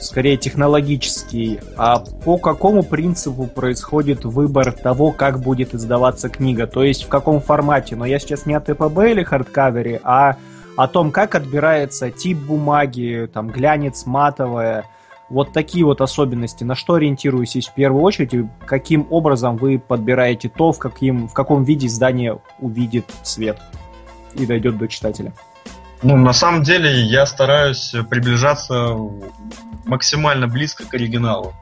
скорее 0.00 0.36
технологический. 0.36 1.60
А 1.76 1.98
по 1.98 2.38
какому 2.38 2.82
принципу 2.82 3.46
происходит 3.46 4.24
выбор 4.24 4.72
того, 4.72 5.12
как 5.12 5.40
будет 5.40 5.74
издаваться 5.74 6.28
книга? 6.28 6.66
То 6.66 6.84
есть 6.84 7.04
в 7.04 7.08
каком 7.08 7.40
формате? 7.40 7.96
Но 7.96 8.04
я 8.04 8.18
сейчас 8.18 8.46
не 8.46 8.54
о 8.54 8.60
ТПБ 8.60 9.10
или 9.10 9.22
хардкавере, 9.22 10.00
а 10.04 10.36
о 10.76 10.86
том, 10.86 11.10
как 11.10 11.34
отбирается 11.34 12.10
тип 12.10 12.38
бумаги, 12.38 13.28
там, 13.32 13.48
глянец, 13.48 14.06
матовая, 14.06 14.84
вот 15.28 15.52
такие 15.52 15.84
вот 15.84 16.00
особенности. 16.00 16.64
На 16.64 16.74
что 16.74 16.94
ориентируетесь 16.94 17.66
в 17.66 17.74
первую 17.74 18.02
очередь 18.02 18.34
и 18.34 18.46
каким 18.64 19.06
образом 19.10 19.56
вы 19.56 19.78
подбираете 19.78 20.48
то, 20.48 20.72
в, 20.72 20.78
каким, 20.78 21.28
в 21.28 21.34
каком 21.34 21.64
виде 21.64 21.86
издание 21.86 22.40
увидит 22.60 23.04
свет 23.22 23.58
и 24.34 24.46
дойдет 24.46 24.78
до 24.78 24.88
читателя? 24.88 25.32
Ну, 26.02 26.16
на 26.16 26.32
самом 26.32 26.62
деле, 26.62 27.00
я 27.02 27.26
стараюсь 27.26 27.92
приближаться 28.08 28.96
максимально 29.84 30.46
близко 30.46 30.84
к 30.84 30.94
оригиналу. 30.94 31.54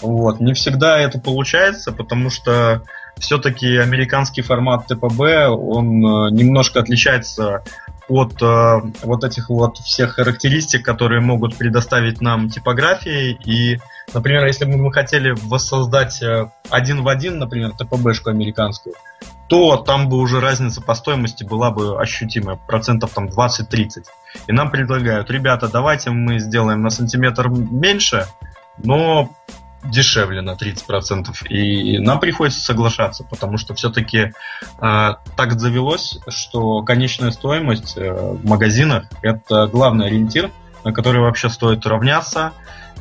Вот. 0.00 0.40
Не 0.40 0.54
всегда 0.54 0.98
это 0.98 1.18
получается, 1.18 1.92
потому 1.92 2.30
что 2.30 2.82
все-таки 3.18 3.76
американский 3.76 4.42
формат 4.42 4.86
ТПБ, 4.86 5.48
он 5.48 6.04
э, 6.04 6.30
немножко 6.32 6.80
отличается 6.80 7.62
от 8.08 8.40
э, 8.42 8.80
вот 9.02 9.24
этих 9.24 9.48
вот 9.48 9.78
всех 9.78 10.14
характеристик, 10.16 10.84
которые 10.84 11.20
могут 11.20 11.56
предоставить 11.56 12.20
нам 12.20 12.50
типографии. 12.50 13.38
И, 13.44 13.78
например, 14.12 14.44
если 14.46 14.64
бы 14.64 14.76
мы 14.76 14.92
хотели 14.92 15.34
воссоздать 15.44 16.22
э, 16.22 16.50
один 16.70 17.02
в 17.02 17.08
один, 17.08 17.38
например, 17.38 17.72
ТПБшку 17.72 18.30
американскую, 18.30 18.94
то 19.48 19.76
там 19.76 20.08
бы 20.08 20.18
уже 20.18 20.40
разница 20.40 20.80
по 20.80 20.94
стоимости 20.94 21.44
была 21.44 21.70
бы 21.70 22.00
ощутимая, 22.00 22.56
процентов 22.56 23.12
там 23.14 23.26
20-30. 23.26 24.04
И 24.46 24.52
нам 24.52 24.70
предлагают, 24.70 25.30
ребята, 25.30 25.68
давайте 25.68 26.10
мы 26.10 26.38
сделаем 26.38 26.82
на 26.82 26.90
сантиметр 26.90 27.48
меньше, 27.48 28.26
но 28.78 29.30
дешевле 29.84 30.40
на 30.40 30.52
30%. 30.52 31.46
И 31.48 31.98
нам 31.98 32.18
приходится 32.20 32.60
соглашаться, 32.60 33.24
потому 33.24 33.56
что 33.56 33.74
все-таки 33.74 34.18
э, 34.18 34.30
так 34.80 35.60
завелось, 35.60 36.18
что 36.28 36.82
конечная 36.82 37.30
стоимость 37.30 37.96
э, 37.96 38.12
в 38.12 38.44
магазинах 38.44 39.04
это 39.22 39.66
главный 39.68 40.06
ориентир, 40.06 40.50
на 40.84 40.92
который 40.92 41.20
вообще 41.20 41.48
стоит 41.50 41.86
равняться. 41.86 42.52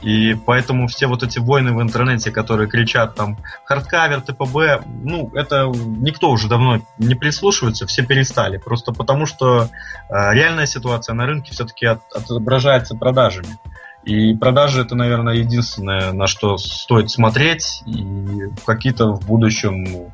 И 0.01 0.35
поэтому 0.35 0.87
все 0.87 1.07
вот 1.07 1.23
эти 1.23 1.39
войны 1.39 1.73
в 1.73 1.81
интернете, 1.81 2.29
которые 2.31 2.69
кричат 2.69 3.15
там 3.15 3.37
hardcover, 3.63 4.21
TPB, 4.21 4.85
ну, 4.85 5.31
это 5.33 5.65
никто 5.65 6.29
уже 6.29 6.47
давно 6.47 6.81
не 6.97 7.15
прислушивается, 7.15 7.87
все 7.87 8.05
перестали. 8.05 8.57
Просто 8.57 8.91
потому, 8.91 9.25
что 9.25 9.63
э, 9.63 10.33
реальная 10.33 10.65
ситуация 10.65 11.13
на 11.13 11.25
рынке 11.25 11.53
все-таки 11.53 11.85
от, 11.85 12.01
отображается 12.13 12.95
продажами. 12.95 13.57
И 14.03 14.35
продажи 14.35 14.81
это, 14.81 14.93
наверное, 14.95 15.33
единственное, 15.33 16.13
на 16.13 16.27
что 16.27 16.57
стоит 16.57 17.09
смотреть 17.09 17.81
и 17.87 18.51
какие-то 18.65 19.13
в 19.13 19.25
будущем, 19.25 20.11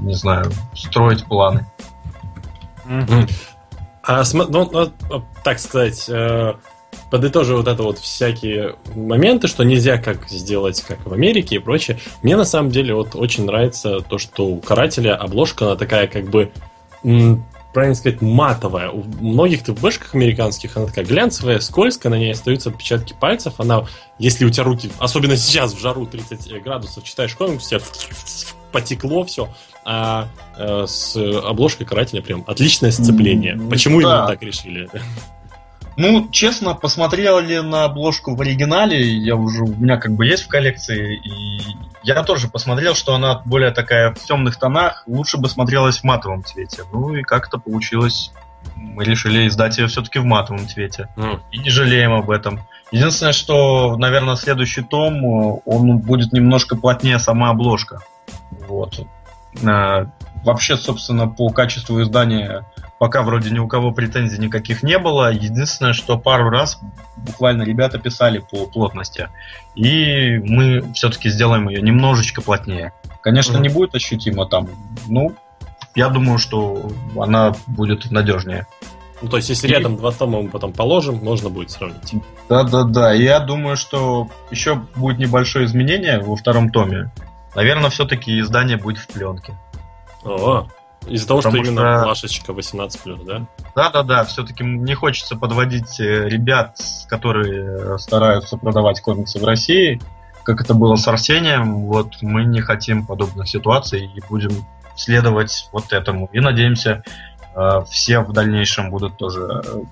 не 0.00 0.14
знаю, 0.14 0.52
строить 0.74 1.24
планы. 1.24 1.66
А, 4.04 4.22
ну, 4.32 4.70
ну, 4.72 4.92
так 5.42 5.58
сказать, 5.58 6.08
э, 6.08 6.54
подытожив 7.10 7.58
вот 7.58 7.68
это 7.68 7.82
вот 7.82 7.98
всякие 7.98 8.76
моменты, 8.94 9.48
что 9.48 9.64
нельзя 9.64 9.98
как 9.98 10.28
сделать, 10.28 10.82
как 10.82 11.04
в 11.06 11.12
Америке 11.12 11.56
и 11.56 11.58
прочее, 11.58 11.98
мне 12.22 12.36
на 12.36 12.44
самом 12.44 12.70
деле 12.70 12.94
вот 12.94 13.14
очень 13.14 13.44
нравится 13.44 14.00
то, 14.00 14.18
что 14.18 14.46
у 14.46 14.60
карателя 14.60 15.16
обложка, 15.16 15.66
она 15.66 15.76
такая 15.76 16.06
как 16.06 16.30
бы 16.30 16.50
правильно 17.72 17.94
сказать, 17.94 18.20
матовая. 18.20 18.90
У 18.90 19.02
многих 19.02 19.62
ТВшках 19.62 20.14
американских 20.14 20.76
она 20.76 20.86
такая 20.86 21.04
глянцевая, 21.04 21.60
скользкая, 21.60 22.10
на 22.10 22.18
ней 22.18 22.32
остаются 22.32 22.70
отпечатки 22.70 23.14
пальцев. 23.18 23.54
Она, 23.58 23.86
если 24.18 24.44
у 24.44 24.50
тебя 24.50 24.64
руки, 24.64 24.90
особенно 24.98 25.36
сейчас 25.36 25.72
в 25.72 25.80
жару 25.80 26.06
30 26.06 26.62
градусов, 26.62 27.04
читаешь 27.04 27.34
комикс, 27.34 27.66
у 27.66 27.68
тебя 27.70 27.80
потекло 28.72 29.24
все. 29.24 29.48
А 29.84 30.28
э, 30.56 30.86
с 30.86 31.16
обложкой 31.16 31.86
карателя 31.86 32.22
прям 32.22 32.44
отличное 32.46 32.92
сцепление. 32.92 33.58
Почему 33.68 34.00
да. 34.00 34.08
именно 34.08 34.26
так 34.28 34.42
решили? 34.42 34.88
Ну, 35.96 36.28
честно, 36.30 36.74
посмотрел 36.74 37.38
ли 37.40 37.60
на 37.60 37.84
обложку 37.84 38.34
в 38.34 38.40
оригинале, 38.40 39.00
я 39.00 39.36
уже, 39.36 39.64
у 39.64 39.74
меня 39.74 39.98
как 39.98 40.12
бы 40.12 40.26
есть 40.26 40.44
в 40.44 40.48
коллекции, 40.48 41.16
и 41.16 41.76
я 42.02 42.22
тоже 42.22 42.48
посмотрел, 42.48 42.94
что 42.94 43.14
она 43.14 43.42
более 43.44 43.70
такая 43.70 44.12
в 44.12 44.20
темных 44.20 44.58
тонах, 44.58 45.04
лучше 45.06 45.38
бы 45.38 45.48
смотрелась 45.48 45.98
в 45.98 46.04
матовом 46.04 46.44
цвете. 46.44 46.82
Ну 46.92 47.14
и 47.14 47.22
как-то 47.22 47.58
получилось. 47.58 48.32
Мы 48.76 49.04
решили 49.04 49.48
издать 49.48 49.78
ее 49.78 49.88
все-таки 49.88 50.18
в 50.18 50.24
матовом 50.24 50.68
цвете. 50.68 51.08
Mm. 51.16 51.40
И 51.50 51.58
не 51.58 51.70
жалеем 51.70 52.12
об 52.12 52.30
этом. 52.30 52.60
Единственное, 52.92 53.32
что, 53.32 53.96
наверное, 53.96 54.36
следующий 54.36 54.82
том, 54.82 55.24
он 55.64 55.98
будет 55.98 56.32
немножко 56.32 56.76
плотнее 56.76 57.18
сама 57.18 57.50
обложка. 57.50 58.00
Вот. 58.68 59.00
Вообще, 60.44 60.76
собственно, 60.76 61.28
по 61.28 61.48
качеству 61.50 62.02
издания 62.02 62.66
пока 62.98 63.22
вроде 63.22 63.50
ни 63.50 63.58
у 63.58 63.66
кого 63.66 63.92
претензий 63.92 64.38
никаких 64.38 64.82
не 64.82 64.98
было. 64.98 65.32
Единственное, 65.32 65.92
что 65.92 66.18
пару 66.18 66.50
раз 66.50 66.78
буквально 67.16 67.62
ребята 67.62 67.98
писали 67.98 68.38
по 68.38 68.66
плотности. 68.66 69.28
И 69.74 70.38
мы 70.38 70.92
все-таки 70.94 71.28
сделаем 71.28 71.68
ее 71.68 71.82
немножечко 71.82 72.42
плотнее. 72.42 72.92
Конечно, 73.20 73.56
mm-hmm. 73.56 73.62
не 73.62 73.68
будет 73.68 73.94
ощутимо 73.94 74.46
там. 74.46 74.68
Ну, 75.08 75.34
я 75.94 76.08
думаю, 76.08 76.38
что 76.38 76.90
она 77.16 77.54
будет 77.66 78.10
надежнее. 78.10 78.66
Ну, 79.20 79.28
то 79.28 79.36
есть, 79.36 79.48
если 79.48 79.68
и... 79.68 79.70
рядом 79.70 79.96
два 79.96 80.10
тома 80.10 80.42
мы 80.42 80.48
потом 80.48 80.72
положим, 80.72 81.16
можно 81.22 81.48
будет 81.48 81.70
сравнить. 81.70 82.14
Да, 82.48 82.64
да, 82.64 82.82
да. 82.82 83.12
Я 83.12 83.38
думаю, 83.40 83.76
что 83.76 84.28
еще 84.50 84.76
будет 84.96 85.18
небольшое 85.18 85.66
изменение 85.66 86.20
во 86.20 86.34
втором 86.34 86.70
томе. 86.70 87.12
Наверное, 87.54 87.90
все-таки 87.90 88.38
издание 88.40 88.76
будет 88.76 88.98
в 88.98 89.06
пленке. 89.06 89.54
О, 90.24 90.66
из-за 91.06 91.26
того, 91.26 91.40
Потому 91.40 91.64
что 91.64 91.72
именно 91.72 91.96
что... 91.96 92.04
плашечка 92.04 92.52
18+, 92.52 93.24
да? 93.24 93.46
Да-да-да, 93.74 94.24
все-таки 94.24 94.62
не 94.64 94.94
хочется 94.94 95.36
подводить 95.36 95.98
э, 95.98 96.28
ребят, 96.28 96.76
которые 97.08 97.98
стараются 97.98 98.56
продавать 98.56 99.00
комиксы 99.00 99.40
в 99.40 99.44
России, 99.44 100.00
как 100.44 100.60
это 100.60 100.74
было 100.74 100.96
с 100.96 101.06
Арсением, 101.06 101.86
вот 101.86 102.20
мы 102.20 102.44
не 102.44 102.60
хотим 102.60 103.06
подобных 103.06 103.48
ситуаций 103.48 104.06
и 104.06 104.20
будем 104.28 104.66
следовать 104.96 105.68
вот 105.72 105.92
этому. 105.92 106.28
И 106.32 106.40
надеемся, 106.40 107.02
э, 107.54 107.84
все 107.90 108.20
в 108.20 108.32
дальнейшем 108.32 108.90
будут 108.90 109.16
тоже, 109.16 109.62
э, 109.64 109.82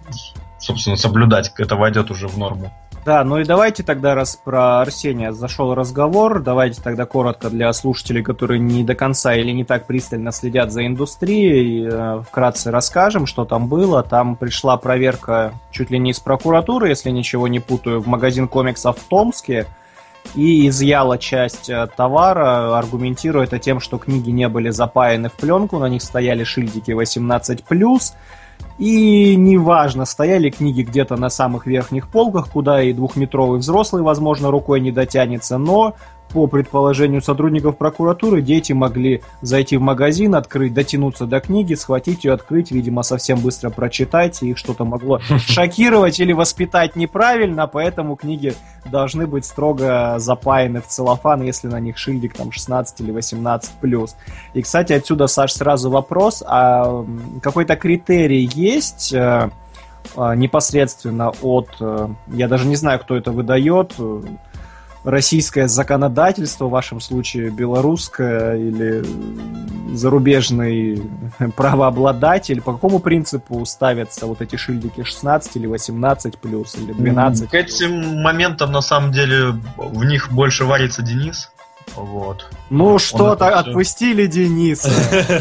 собственно, 0.58 0.96
соблюдать, 0.96 1.52
это 1.58 1.76
войдет 1.76 2.10
уже 2.10 2.28
в 2.28 2.38
норму. 2.38 2.72
Да, 3.04 3.24
ну 3.24 3.38
и 3.38 3.44
давайте 3.44 3.82
тогда, 3.82 4.14
раз 4.14 4.36
про 4.36 4.82
Арсения 4.82 5.32
зашел 5.32 5.74
разговор, 5.74 6.42
давайте 6.42 6.82
тогда 6.82 7.06
коротко 7.06 7.48
для 7.48 7.72
слушателей, 7.72 8.22
которые 8.22 8.58
не 8.58 8.84
до 8.84 8.94
конца 8.94 9.34
или 9.34 9.52
не 9.52 9.64
так 9.64 9.86
пристально 9.86 10.32
следят 10.32 10.70
за 10.70 10.86
индустрией, 10.86 11.88
э, 11.90 12.22
вкратце 12.28 12.70
расскажем, 12.70 13.24
что 13.24 13.46
там 13.46 13.68
было. 13.68 14.02
Там 14.02 14.36
пришла 14.36 14.76
проверка 14.76 15.54
чуть 15.70 15.90
ли 15.90 15.98
не 15.98 16.10
из 16.10 16.20
прокуратуры, 16.20 16.90
если 16.90 17.08
ничего 17.08 17.48
не 17.48 17.58
путаю, 17.58 18.00
в 18.00 18.06
магазин 18.06 18.46
комиксов 18.48 18.98
в 18.98 19.04
Томске, 19.08 19.66
и 20.34 20.68
изъяла 20.68 21.16
часть 21.16 21.70
э, 21.70 21.88
товара, 21.96 22.76
аргументируя 22.78 23.44
это 23.44 23.58
тем, 23.58 23.80
что 23.80 23.96
книги 23.96 24.30
не 24.30 24.48
были 24.48 24.68
запаяны 24.68 25.30
в 25.30 25.32
пленку, 25.32 25.78
на 25.78 25.88
них 25.88 26.02
стояли 26.02 26.44
шильдики 26.44 26.90
18+, 26.90 28.12
и 28.80 29.36
неважно, 29.36 30.06
стояли 30.06 30.48
книги 30.48 30.80
где-то 30.80 31.16
на 31.16 31.28
самых 31.28 31.66
верхних 31.66 32.08
полках, 32.08 32.48
куда 32.48 32.82
и 32.82 32.94
двухметровый 32.94 33.60
взрослый, 33.60 34.02
возможно, 34.02 34.50
рукой 34.50 34.80
не 34.80 34.90
дотянется, 34.90 35.58
но 35.58 35.94
по 36.32 36.46
предположению 36.46 37.20
сотрудников 37.20 37.76
прокуратуры, 37.76 38.40
дети 38.40 38.72
могли 38.72 39.20
зайти 39.42 39.76
в 39.76 39.82
магазин, 39.82 40.34
открыть, 40.34 40.72
дотянуться 40.72 41.26
до 41.26 41.40
книги, 41.40 41.74
схватить 41.74 42.24
ее, 42.24 42.32
открыть, 42.32 42.70
видимо, 42.70 43.02
совсем 43.02 43.40
быстро 43.40 43.68
прочитать, 43.68 44.42
и 44.42 44.50
их 44.50 44.56
что-то 44.56 44.86
могло 44.86 45.20
шокировать 45.46 46.18
или 46.18 46.32
воспитать 46.32 46.96
неправильно, 46.96 47.66
поэтому 47.66 48.16
книги 48.16 48.54
должны 48.90 49.26
быть 49.26 49.44
строго 49.44 50.14
запаяны 50.18 50.80
в 50.80 50.86
целлофан, 50.86 51.42
если 51.42 51.68
на 51.68 51.80
них 51.80 51.98
шильдик 51.98 52.34
там 52.34 52.52
16 52.52 53.00
или 53.00 53.10
18 53.10 53.72
плюс. 53.80 54.16
И, 54.54 54.62
кстати, 54.62 54.92
отсюда, 54.92 55.26
Саш, 55.26 55.52
сразу 55.52 55.90
вопрос, 55.90 56.42
а 56.46 57.04
какой-то 57.42 57.76
критерий 57.76 58.48
есть 58.54 59.12
э, 59.12 59.50
э, 60.16 60.34
непосредственно 60.36 61.32
от, 61.42 61.68
э, 61.80 62.08
я 62.28 62.48
даже 62.48 62.66
не 62.66 62.76
знаю, 62.76 62.98
кто 63.00 63.16
это 63.16 63.32
выдает, 63.32 63.94
российское 65.04 65.68
законодательство, 65.68 66.66
в 66.66 66.70
вашем 66.70 67.00
случае 67.00 67.50
белорусское 67.50 68.56
или 68.56 69.04
зарубежный 69.94 71.02
правообладатель, 71.56 72.60
по 72.60 72.72
какому 72.72 72.98
принципу 72.98 73.64
ставятся 73.64 74.26
вот 74.26 74.40
эти 74.40 74.56
шильдики 74.56 75.02
16 75.02 75.56
или 75.56 75.66
18 75.66 76.38
плюс 76.38 76.76
или 76.76 76.92
12? 76.92 77.50
К 77.50 77.54
этим 77.54 78.22
моментам 78.22 78.72
на 78.72 78.80
самом 78.80 79.12
деле 79.12 79.54
в 79.76 80.04
них 80.04 80.30
больше 80.30 80.64
варится 80.64 81.02
Денис. 81.02 81.50
Вот. 81.96 82.46
Ну 82.70 82.98
что-то 82.98 83.58
отпустили 83.58 84.26
Дениса. 84.26 84.90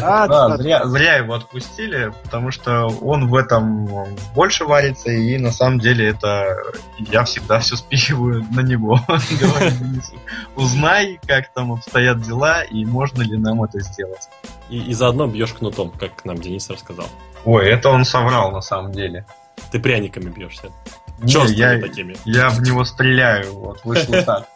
Да, 0.00 0.56
зря, 0.56 0.86
зря 0.86 1.16
его 1.16 1.34
отпустили, 1.34 2.12
потому 2.24 2.50
что 2.50 2.86
он 2.86 3.28
в 3.28 3.34
этом 3.34 3.86
больше 4.34 4.64
варится, 4.64 5.10
и 5.10 5.38
на 5.38 5.52
самом 5.52 5.78
деле 5.78 6.08
это 6.08 6.56
я 6.98 7.24
всегда 7.24 7.60
все 7.60 7.76
спихиваю 7.76 8.44
на 8.50 8.60
него. 8.60 9.00
Узнай, 10.56 11.20
как 11.26 11.52
там 11.52 11.72
обстоят 11.72 12.22
дела, 12.22 12.62
и 12.62 12.84
можно 12.84 13.22
ли 13.22 13.36
нам 13.36 13.62
это 13.62 13.80
сделать. 13.80 14.28
И, 14.68 14.78
и 14.78 14.94
заодно 14.94 15.26
бьешь 15.26 15.52
кнутом, 15.52 15.90
как 15.90 16.24
нам 16.24 16.38
Денис 16.38 16.68
рассказал. 16.70 17.06
Ой, 17.44 17.68
это 17.68 17.88
он 17.90 18.04
соврал 18.04 18.52
на 18.52 18.60
самом 18.60 18.92
деле. 18.92 19.24
Ты 19.70 19.78
пряниками 19.78 20.30
бьешься. 20.30 20.70
Не, 21.22 21.54
я, 21.54 21.78
такими. 21.78 22.16
я 22.24 22.48
в 22.48 22.62
него 22.62 22.84
стреляю, 22.84 23.52
вот 23.52 23.80
вышло 23.84 24.22
так. 24.26 24.48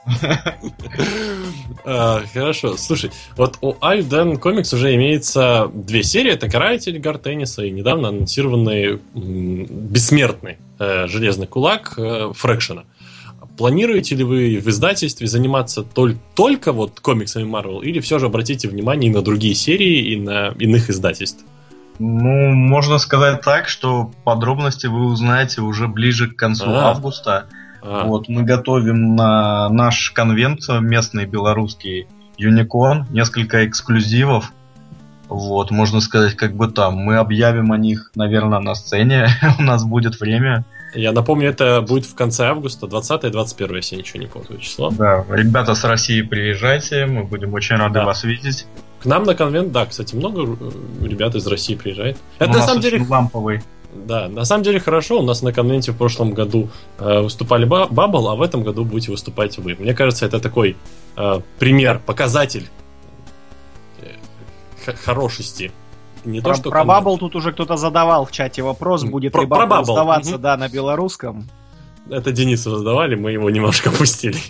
А, 1.85 2.23
хорошо, 2.33 2.77
слушай, 2.77 3.11
вот 3.37 3.59
у 3.61 3.75
Альден 3.81 4.39
Комикс 4.39 4.73
уже 4.73 4.95
имеется 4.95 5.71
две 5.75 6.03
серии, 6.03 6.33
это 6.33 6.49
Каратель 6.49 6.99
Гар 6.99 7.19
Тенниса 7.19 7.65
и 7.65 7.71
недавно 7.71 8.09
анонсированный 8.09 9.01
бессмертный 9.15 10.59
э, 10.79 11.07
Железный 11.07 11.47
Кулак 11.47 11.95
э, 11.99 12.33
Фрэкшена. 12.35 12.85
Планируете 13.57 14.17
ли 14.17 14.25
вы 14.25 14.59
в 14.59 14.69
издательстве 14.69 15.27
заниматься 15.27 15.85
только 16.35 16.73
вот 16.73 16.99
комиксами 17.01 17.49
Marvel 17.49 17.85
или 17.85 18.01
все 18.01 18.19
же 18.19 18.27
обратите 18.27 18.69
внимание 18.69 19.11
и 19.11 19.15
на 19.15 19.23
другие 19.23 19.55
серии, 19.55 20.13
и 20.13 20.17
на 20.17 20.49
иных 20.59 20.91
издательств? 20.91 21.45
Ну, 21.99 22.53
можно 22.53 22.99
сказать 22.99 23.41
так, 23.43 23.69
что 23.69 24.11
подробности 24.25 24.87
вы 24.87 25.07
узнаете 25.07 25.61
уже 25.61 25.89
ближе 25.89 26.31
к 26.31 26.37
концу 26.37 26.71
а. 26.71 26.91
августа. 26.91 27.47
А. 27.83 28.05
Вот, 28.05 28.29
мы 28.29 28.43
готовим 28.43 29.15
на 29.15 29.69
наш 29.69 30.11
конвент 30.11 30.61
местный 30.69 31.27
белорусский 31.27 32.09
Юникон, 32.37 33.07
несколько 33.11 33.67
эксклюзивов. 33.67 34.53
Вот, 35.29 35.71
можно 35.71 36.01
сказать, 36.01 36.35
как 36.35 36.55
бы 36.55 36.69
там. 36.69 36.97
Мы 36.97 37.17
объявим 37.17 37.73
о 37.73 37.79
них, 37.79 38.11
наверное, 38.15 38.59
на 38.59 38.75
сцене. 38.75 39.29
У 39.59 39.63
нас 39.63 39.85
будет 39.85 40.21
время. 40.21 40.65
Я 40.95 41.13
напомню, 41.13 41.49
это 41.49 41.81
будет 41.83 42.07
в 42.07 42.15
конце 42.15 42.47
августа, 42.47 42.87
20 42.87 43.25
и 43.25 43.31
21, 43.31 43.77
если 43.77 43.97
я 43.97 44.03
ничего 44.03 44.21
не 44.21 44.29
помню 44.29 44.59
число. 44.59 44.91
Да, 44.91 45.25
ребята 45.29 45.75
с 45.75 45.83
России, 45.85 46.23
приезжайте, 46.23 47.07
мы 47.07 47.25
будем 47.25 47.53
очень 47.55 47.77
рады 47.77 47.95
да. 47.95 48.05
вас 48.05 48.23
видеть. 48.23 48.67
К 49.05 49.07
нам 49.07 49.25
на 49.25 49.35
конвент, 49.35 49.71
да, 49.71 49.85
кстати, 49.85 50.15
много 50.17 50.57
э, 50.59 51.07
ребят 51.07 51.35
из 51.35 51.47
России 51.47 51.75
приезжает. 51.75 52.17
Это 52.39 52.53
у 52.53 52.55
на 52.55 52.63
самом 52.63 52.81
деле 52.81 53.05
ламповый. 53.07 53.61
Да, 53.95 54.29
на 54.31 54.47
самом 54.47 54.65
деле 54.65 54.81
хорошо. 54.81 55.21
У 55.21 55.23
нас 55.23 55.43
на 55.43 55.53
конвенте 55.53 55.93
в 55.93 55.97
прошлом 55.99 56.33
году 56.33 56.71
э, 56.99 57.21
выступали 57.21 57.67
Bubble, 57.67 58.29
а 58.31 58.35
в 58.35 58.41
этом 58.41 58.63
году 58.63 58.87
будете 58.87 59.11
выступать 59.11 59.59
вы. 59.59 59.77
Мне 59.79 59.93
кажется, 59.93 60.25
это 60.25 60.41
такой 60.41 60.79
э, 61.19 61.41
пример, 61.59 62.01
показатель 62.07 62.71
э, 64.01 64.93
хорошести. 64.95 65.71
Не 66.25 66.41
про, 66.41 66.55
то, 66.55 66.61
что 66.61 66.71
про 66.71 66.85
Бабл 66.85 67.19
тут 67.19 67.37
уже 67.37 67.53
кто-то 67.53 67.77
задавал 67.77 68.25
в 68.25 68.33
чате 68.33 68.63
вопрос, 68.63 69.05
будет 69.05 69.33
про, 69.33 69.43
ли 69.43 69.47
Bubble 69.47 69.85
издаваться, 69.85 70.37
угу. 70.37 70.43
да, 70.43 70.57
на 70.57 70.71
белорусском. 70.71 71.47
Это 72.09 72.33
Денису 72.33 72.75
задавали, 72.75 73.17
мы 73.17 73.33
его 73.33 73.51
немножко 73.51 73.91
пустили. 73.99 74.41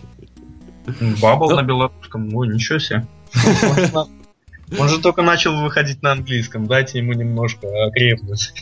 Bubble 1.21 1.51
на 1.51 1.63
белорусском, 1.65 2.29
ну 2.29 2.45
ничего 2.45 2.79
себе. 2.79 3.05
Он 4.79 4.89
же 4.89 5.01
только 5.01 5.23
начал 5.23 5.61
выходить 5.63 6.03
на 6.03 6.13
английском, 6.13 6.67
дайте 6.67 6.99
ему 6.99 7.13
немножко 7.13 7.67
окрепнуть. 7.87 8.53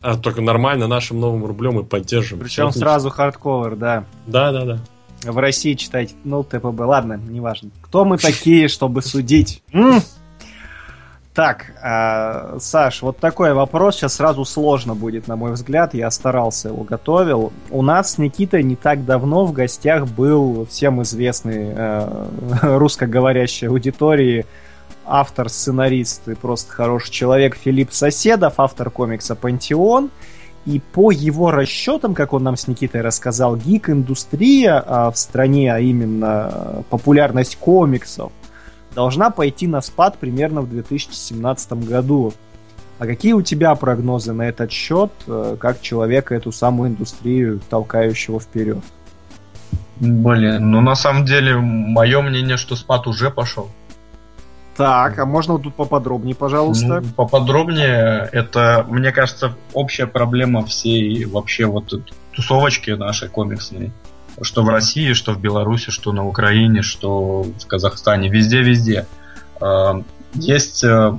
А 0.00 0.16
только 0.16 0.40
нормально 0.40 0.86
нашим 0.86 1.20
новым 1.20 1.44
рублем 1.44 1.78
и 1.80 1.84
поддержим. 1.84 2.38
Причем 2.40 2.70
сразу 2.70 3.10
hardcover, 3.10 3.76
да. 3.76 4.04
Да, 4.26 4.52
да, 4.52 4.64
да. 4.64 4.78
В 5.24 5.38
России 5.38 5.74
читать, 5.74 6.14
ну, 6.24 6.44
TPB. 6.44 6.80
Ладно, 6.80 7.20
неважно. 7.28 7.70
Кто 7.80 8.04
мы 8.04 8.18
такие, 8.18 8.68
чтобы 8.68 9.02
судить? 9.02 9.62
Так, 11.38 11.66
э, 11.84 12.58
Саш, 12.58 13.02
вот 13.02 13.18
такой 13.18 13.54
вопрос 13.54 13.94
сейчас 13.94 14.14
сразу 14.14 14.44
сложно 14.44 14.96
будет, 14.96 15.28
на 15.28 15.36
мой 15.36 15.52
взгляд. 15.52 15.94
Я 15.94 16.10
старался 16.10 16.70
его 16.70 16.82
готовил. 16.82 17.52
У 17.70 17.82
нас 17.82 18.14
с 18.14 18.18
Никитой 18.18 18.64
не 18.64 18.74
так 18.74 19.04
давно 19.04 19.44
в 19.44 19.52
гостях 19.52 20.08
был 20.08 20.66
всем 20.68 21.00
известный 21.02 21.74
э, 21.76 22.26
русскоговорящей 22.62 23.68
аудитории 23.68 24.46
автор, 25.06 25.48
сценарист 25.48 26.26
и 26.26 26.34
просто 26.34 26.72
хороший 26.72 27.12
человек 27.12 27.54
Филипп 27.54 27.92
Соседов, 27.92 28.54
автор 28.56 28.90
комикса 28.90 29.36
«Пантеон». 29.36 30.10
И 30.66 30.80
по 30.80 31.12
его 31.12 31.52
расчетам, 31.52 32.16
как 32.16 32.32
он 32.32 32.42
нам 32.42 32.56
с 32.56 32.66
Никитой 32.66 33.00
рассказал, 33.00 33.54
гик-индустрия 33.54 34.82
а 34.84 35.12
в 35.12 35.16
стране, 35.16 35.72
а 35.72 35.78
именно 35.78 36.82
популярность 36.90 37.58
комиксов, 37.58 38.32
должна 38.98 39.30
пойти 39.30 39.68
на 39.68 39.80
спад 39.80 40.18
примерно 40.18 40.60
в 40.60 40.68
2017 40.68 41.72
году. 41.84 42.32
А 42.98 43.06
какие 43.06 43.32
у 43.32 43.42
тебя 43.42 43.72
прогнозы 43.76 44.32
на 44.32 44.48
этот 44.48 44.72
счет, 44.72 45.12
э, 45.28 45.56
как 45.60 45.80
человека 45.80 46.34
эту 46.34 46.50
самую 46.50 46.90
индустрию, 46.90 47.60
толкающего 47.70 48.40
вперед? 48.40 48.82
Блин, 50.00 50.72
ну 50.72 50.80
на 50.80 50.96
самом 50.96 51.24
деле, 51.24 51.54
мое 51.58 52.22
мнение, 52.22 52.56
что 52.56 52.74
спад 52.74 53.06
уже 53.06 53.30
пошел. 53.30 53.68
Так, 54.76 55.16
а 55.20 55.26
можно 55.26 55.52
вот 55.52 55.62
тут 55.62 55.76
поподробнее, 55.76 56.34
пожалуйста? 56.34 57.00
Ну, 57.00 57.08
поподробнее, 57.14 58.28
это, 58.32 58.84
мне 58.88 59.12
кажется, 59.12 59.54
общая 59.74 60.08
проблема 60.08 60.66
всей 60.66 61.24
вообще 61.24 61.66
вот 61.66 61.94
тусовочки 62.32 62.90
нашей 62.90 63.28
комиксной 63.28 63.92
что 64.42 64.62
в 64.62 64.68
России, 64.68 65.12
что 65.12 65.32
в 65.32 65.40
Беларуси, 65.40 65.90
что 65.90 66.12
на 66.12 66.26
Украине, 66.26 66.82
что 66.82 67.42
в 67.42 67.66
Казахстане, 67.66 68.28
везде-везде. 68.28 69.06
А, 69.60 70.02
есть, 70.34 70.84
э, 70.84 71.12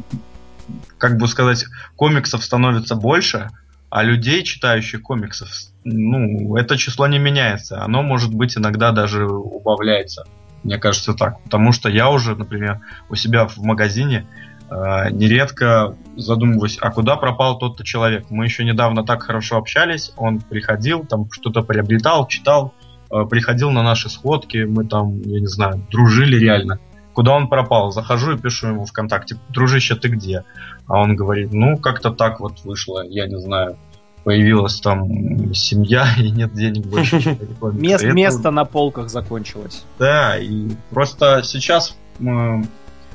как 0.97 1.17
бы 1.17 1.27
сказать, 1.27 1.65
комиксов 1.95 2.43
становится 2.43 2.95
больше, 2.95 3.49
а 3.89 4.03
людей, 4.03 4.43
читающих 4.43 5.01
комиксов, 5.01 5.49
ну, 5.83 6.55
это 6.55 6.77
число 6.77 7.07
не 7.07 7.19
меняется. 7.19 7.81
Оно, 7.81 8.03
может 8.03 8.33
быть, 8.33 8.57
иногда 8.57 8.91
даже 8.91 9.27
убавляется. 9.27 10.25
Мне 10.63 10.77
кажется 10.77 11.13
так. 11.13 11.41
Потому 11.43 11.71
что 11.71 11.89
я 11.89 12.09
уже, 12.09 12.35
например, 12.35 12.81
у 13.09 13.15
себя 13.15 13.47
в 13.47 13.57
магазине 13.57 14.27
э, 14.69 15.09
нередко 15.11 15.95
задумываюсь, 16.15 16.77
а 16.81 16.91
куда 16.91 17.15
пропал 17.15 17.57
тот-то 17.57 17.83
человек? 17.83 18.25
Мы 18.29 18.45
еще 18.45 18.63
недавно 18.63 19.03
так 19.03 19.23
хорошо 19.23 19.57
общались, 19.57 20.11
он 20.17 20.39
приходил, 20.39 21.05
там 21.05 21.31
что-то 21.31 21.63
приобретал, 21.63 22.27
читал, 22.27 22.73
приходил 23.09 23.71
на 23.71 23.83
наши 23.83 24.09
сходки, 24.09 24.65
мы 24.65 24.85
там, 24.85 25.21
я 25.21 25.39
не 25.39 25.47
знаю, 25.47 25.85
дружили 25.91 26.37
реально. 26.37 26.79
Куда 27.13 27.33
он 27.33 27.49
пропал? 27.49 27.91
Захожу 27.91 28.33
и 28.33 28.37
пишу 28.37 28.67
ему 28.67 28.85
ВКонтакте, 28.85 29.37
дружище, 29.49 29.95
ты 29.95 30.09
где? 30.09 30.45
А 30.87 31.01
он 31.01 31.15
говорит, 31.15 31.51
ну, 31.51 31.77
как-то 31.77 32.11
так 32.11 32.39
вот 32.39 32.63
вышло, 32.63 33.03
я 33.03 33.27
не 33.27 33.39
знаю. 33.39 33.77
появилась 34.23 34.79
там 34.79 35.53
семья 35.53 36.07
и 36.17 36.29
нет 36.31 36.53
денег 36.53 36.85
больше. 36.85 37.37
Мест, 37.73 38.03
место 38.03 38.51
на 38.51 38.63
полках 38.63 39.09
закончилось. 39.09 39.85
Да, 39.97 40.37
и 40.37 40.69
просто 40.91 41.41
сейчас 41.43 41.97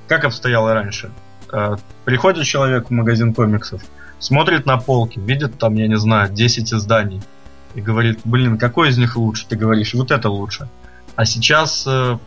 как 0.06 0.24
обстояло 0.24 0.74
раньше? 0.74 1.10
Э, 1.52 1.76
приходит 2.04 2.44
человек 2.44 2.88
в 2.88 2.90
магазин 2.90 3.32
комиксов, 3.32 3.82
смотрит 4.18 4.66
на 4.66 4.76
полки, 4.76 5.18
видит 5.18 5.58
там, 5.58 5.74
я 5.74 5.88
не 5.88 5.96
знаю, 5.96 6.30
10 6.32 6.72
изданий 6.74 7.22
и 7.74 7.80
говорит, 7.80 8.20
блин, 8.24 8.58
какой 8.58 8.90
из 8.90 8.98
них 8.98 9.16
лучше? 9.16 9.46
Ты 9.48 9.56
говоришь, 9.56 9.94
вот 9.94 10.10
это 10.10 10.28
лучше. 10.30 10.68
А 11.16 11.24
сейчас 11.24 11.84
э, 11.86 12.18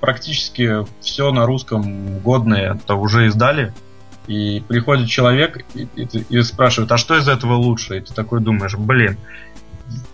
практически 0.00 0.86
все 1.00 1.30
на 1.32 1.46
русском 1.46 2.18
годное 2.20 2.74
это 2.74 2.94
уже 2.94 3.26
издали, 3.26 3.72
и 4.26 4.62
приходит 4.66 5.08
человек 5.08 5.64
и, 5.74 5.88
и, 5.96 6.06
и 6.28 6.42
спрашивает, 6.42 6.92
а 6.92 6.96
что 6.96 7.16
из 7.16 7.28
этого 7.28 7.54
лучше? 7.54 7.98
И 7.98 8.00
ты 8.00 8.14
такой 8.14 8.40
думаешь, 8.40 8.76
блин, 8.76 9.18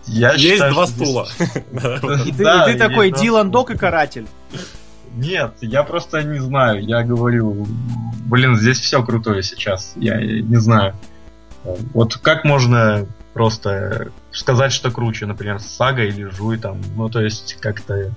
я 0.05 0.33
Есть 0.33 0.55
считаю, 0.55 0.73
два 0.73 0.87
стула. 0.87 1.27
И 2.25 2.31
ты 2.31 2.77
такой 2.77 3.11
Дилан 3.11 3.51
Док 3.51 3.71
и 3.71 3.77
Каратель. 3.77 4.27
Нет, 5.15 5.53
я 5.61 5.83
просто 5.83 6.23
не 6.23 6.39
знаю. 6.39 6.83
Я 6.83 7.03
говорю, 7.03 7.67
блин, 8.25 8.55
здесь 8.55 8.79
все 8.79 9.03
крутое 9.03 9.43
сейчас. 9.43 9.93
Я 9.95 10.19
не 10.19 10.57
знаю. 10.57 10.95
Вот 11.93 12.17
как 12.17 12.45
можно 12.45 13.05
просто 13.39 14.11
сказать, 14.31 14.73
что 14.73 14.91
круче, 14.91 15.25
например, 15.25 15.61
Сага 15.61 16.03
или 16.03 16.25
Жуй 16.25 16.57
там. 16.57 16.81
Ну, 16.97 17.07
то 17.07 17.21
есть, 17.21 17.55
как-то 17.61 18.13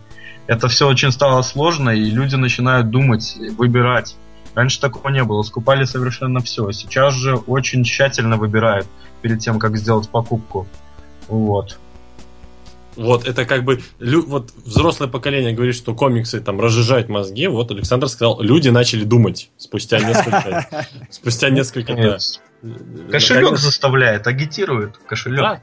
это 0.48 0.66
все 0.66 0.88
очень 0.88 1.12
стало 1.12 1.42
сложно, 1.42 1.90
и 1.90 2.10
люди 2.10 2.34
начинают 2.34 2.90
думать, 2.90 3.36
выбирать. 3.56 4.16
Раньше 4.56 4.80
такого 4.80 5.10
не 5.10 5.22
было, 5.22 5.44
скупали 5.44 5.84
совершенно 5.84 6.40
все. 6.40 6.72
Сейчас 6.72 7.14
же 7.14 7.36
очень 7.36 7.84
тщательно 7.84 8.36
выбирают 8.36 8.88
перед 9.20 9.38
тем, 9.38 9.60
как 9.60 9.76
сделать 9.76 10.08
покупку. 10.08 10.66
Вот. 11.28 11.78
Вот, 12.96 13.24
это 13.24 13.44
как 13.44 13.64
бы 13.64 13.80
вот 14.26 14.50
взрослое 14.56 15.08
поколение 15.08 15.52
говорит, 15.52 15.76
что 15.76 15.94
комиксы 15.94 16.40
там 16.40 16.60
разжижают 16.60 17.08
мозги. 17.08 17.46
Вот 17.46 17.70
Александр 17.70 18.08
сказал, 18.08 18.42
люди 18.42 18.70
начали 18.70 19.04
думать 19.04 19.50
спустя 19.56 20.00
несколько, 20.00 20.66
спустя 21.10 21.48
несколько, 21.48 21.94
да. 21.94 22.18
Кошелек 23.10 23.58
заставляет, 23.58 24.26
агитирует 24.26 24.96
кошелек. 25.06 25.40
Да. 25.40 25.60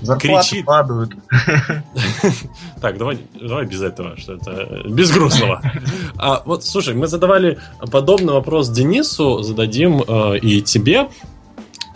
Зарплаты 0.00 0.48
кричит. 0.48 0.66
падают. 0.66 1.12
Так, 2.80 2.96
давай, 2.96 3.18
давай 3.34 3.66
без 3.66 3.82
этого, 3.82 4.16
что 4.16 4.34
это 4.34 4.84
без 4.88 5.10
грустного. 5.10 5.60
А 6.16 6.42
вот, 6.44 6.64
слушай, 6.64 6.94
мы 6.94 7.08
задавали 7.08 7.58
подобный 7.90 8.32
вопрос 8.32 8.68
Денису, 8.68 9.42
зададим 9.42 10.02
э, 10.06 10.38
и 10.38 10.62
тебе. 10.62 11.08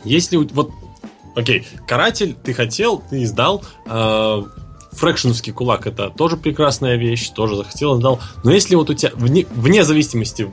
Если 0.05 0.37
вот, 0.37 0.71
окей, 1.37 1.67
каратель, 1.87 2.35
ты 2.35 2.53
хотел, 2.53 2.99
ты 2.99 3.23
издал. 3.23 3.63
Э, 3.87 4.43
Фрэкшеновский 4.93 5.53
кулак 5.53 5.87
это 5.87 6.11
тоже 6.11 6.37
прекрасная 6.37 6.97
вещь, 6.97 7.31
тоже 7.31 7.57
захотел, 7.57 7.97
издал. 7.97 8.21
Но 8.45 8.51
если 8.51 8.75
вот 8.75 8.91
у 8.91 8.95
тебя, 8.95 9.13
вне, 9.15 9.47
вне 9.55 9.85
зависимости 9.85 10.51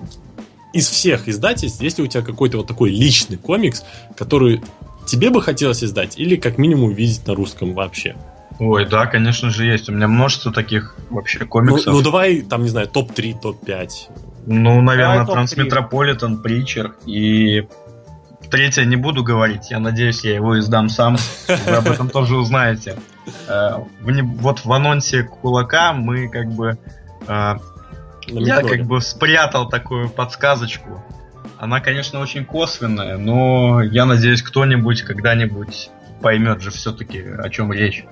из 0.74 0.88
всех 0.88 1.28
издательств, 1.28 1.82
если 1.82 2.02
у 2.02 2.08
тебя 2.08 2.24
какой-то 2.24 2.58
вот 2.58 2.68
такой 2.68 2.92
личный 2.92 3.38
комикс, 3.38 3.84
который 4.16 4.62
тебе 5.08 5.30
бы 5.30 5.42
хотелось 5.42 5.84
издать 5.84 6.20
или 6.20 6.36
как 6.36 6.58
минимум 6.58 6.94
видеть 6.94 7.26
на 7.26 7.34
русском 7.34 7.74
вообще? 7.74 8.16
Ой, 8.60 8.86
да, 8.86 9.06
конечно 9.06 9.50
же 9.50 9.66
есть. 9.66 9.90
У 9.90 9.94
меня 9.94 10.08
множество 10.08 10.52
таких 10.52 10.96
вообще 11.10 11.46
комиксов. 11.46 11.88
Ну, 11.88 11.94
ну 11.94 12.02
давай, 12.02 12.42
там, 12.42 12.64
не 12.64 12.70
знаю, 12.70 12.88
топ-3, 12.88 13.40
топ-5. 13.42 13.90
Ну, 14.48 14.82
наверное, 14.82 15.26
Трансметрополитен, 15.26 16.42
Притчер 16.42 16.96
и 17.06 17.68
третье 18.50 18.84
не 18.84 18.98
буду 18.98 19.24
говорить. 19.24 19.72
Я 19.72 19.80
надеюсь, 19.80 20.24
я 20.24 20.36
его 20.36 20.60
издам 20.60 20.90
сам. 20.90 21.18
Вы 21.48 21.72
об 21.72 21.88
этом 21.88 22.10
тоже 22.10 22.36
узнаете. 22.36 22.98
Э, 23.48 23.78
вот 24.02 24.66
в 24.66 24.74
анонсе 24.74 25.24
Кулака 25.24 25.94
мы 25.94 26.28
как 26.28 26.52
бы... 26.52 26.78
Я 28.32 28.62
как 28.62 28.86
бы 28.86 29.02
спрятал 29.02 29.70
такую 29.70 30.10
подсказочку 30.10 31.04
она, 31.60 31.82
конечно, 31.82 32.22
очень 32.22 32.46
косвенная, 32.46 33.18
но 33.18 33.82
я 33.82 34.06
надеюсь, 34.06 34.42
кто-нибудь 34.42 35.02
когда-нибудь 35.02 35.90
поймет 36.22 36.62
же 36.62 36.72
все-таки, 36.72 37.22
о 37.22 37.50
чем 37.50 37.74
речь. 37.74 38.06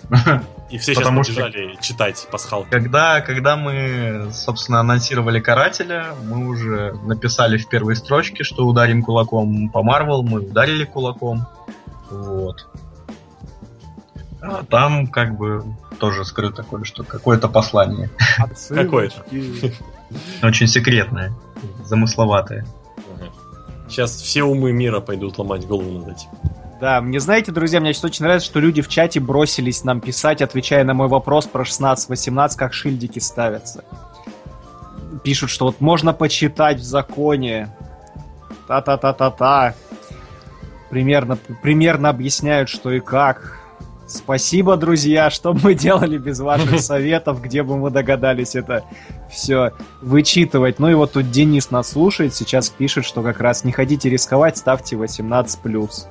И 0.70 0.78
все 0.78 0.94
Потому 0.94 1.24
сейчас 1.24 1.36
побежали 1.36 1.74
что, 1.74 1.84
читать 1.84 2.28
пасхалки. 2.30 2.70
Когда, 2.70 3.22
когда 3.22 3.56
мы, 3.56 4.30
собственно, 4.34 4.82
анонсировали 4.82 5.40
Карателя, 5.40 6.08
мы 6.26 6.48
уже 6.48 6.94
написали 7.06 7.58
в 7.58 7.70
первой 7.70 7.96
строчке, 7.96 8.44
что 8.44 8.66
ударим 8.66 9.02
кулаком 9.02 9.70
по 9.70 9.82
Марвел, 9.82 10.24
мы 10.24 10.42
ударили 10.42 10.84
кулаком. 10.84 11.48
Вот. 12.10 12.68
А 14.42 14.64
там 14.64 15.08
как 15.08 15.38
бы 15.38 15.64
тоже 15.98 16.26
скрыто 16.26 16.64
кое-что, 16.64 17.04
какое-то 17.04 17.48
послание. 17.48 18.10
Какое-то. 18.70 19.24
Очень 20.44 20.68
секретное, 20.68 21.34
замысловатое. 21.84 22.66
Сейчас 23.90 24.12
все 24.16 24.44
умы 24.44 24.74
мира 24.74 25.00
пойдут 25.00 25.38
ломать 25.38 25.66
голову 25.66 26.00
над 26.00 26.10
этим. 26.10 26.30
Да, 26.80 27.02
мне 27.02 27.20
знаете, 27.20 27.52
друзья, 27.52 27.80
мне 27.80 27.94
сейчас 27.94 28.06
очень 28.06 28.24
нравится, 28.24 28.48
что 28.48 28.60
люди 28.60 28.82
в 28.82 28.88
чате 28.88 29.20
бросились 29.20 29.84
нам 29.84 30.00
писать, 30.00 30.44
отвечая 30.44 30.84
на 30.84 30.94
мой 30.94 31.08
вопрос 31.08 31.48
про 31.48 31.64
16-18, 31.64 32.52
как 32.56 32.74
шильдики 32.74 33.18
ставятся. 33.18 33.84
Пишут, 35.24 35.50
что 35.50 35.66
вот 35.66 35.82
можно 35.82 36.14
почитать 36.14 36.78
в 36.78 36.84
законе. 36.84 37.70
Та-та-та-та-та. 38.68 39.74
Примерно, 40.90 41.38
примерно 41.64 42.10
объясняют, 42.10 42.70
что 42.70 42.92
и 42.92 43.00
как. 43.00 43.60
Спасибо, 44.08 44.78
друзья, 44.78 45.30
что 45.30 45.54
мы 45.54 45.74
делали 45.74 46.18
без 46.18 46.40
ваших 46.40 46.80
советов, 46.80 47.42
где 47.42 47.62
бы 47.62 47.78
мы 47.78 47.92
догадались 47.92 48.56
это 48.56 48.86
все 49.30 49.74
вычитывать. 50.02 50.80
Ну 50.80 50.90
и 50.90 50.94
вот 50.94 51.12
тут 51.12 51.30
Денис 51.30 51.72
нас 51.72 51.92
слушает, 51.92 52.34
сейчас 52.34 52.70
пишет, 52.70 53.04
что 53.04 53.22
как 53.22 53.42
раз 53.42 53.66
не 53.66 53.74
хотите 53.74 54.10
рисковать, 54.10 54.58
ставьте 54.58 54.96
18+. 54.96 56.08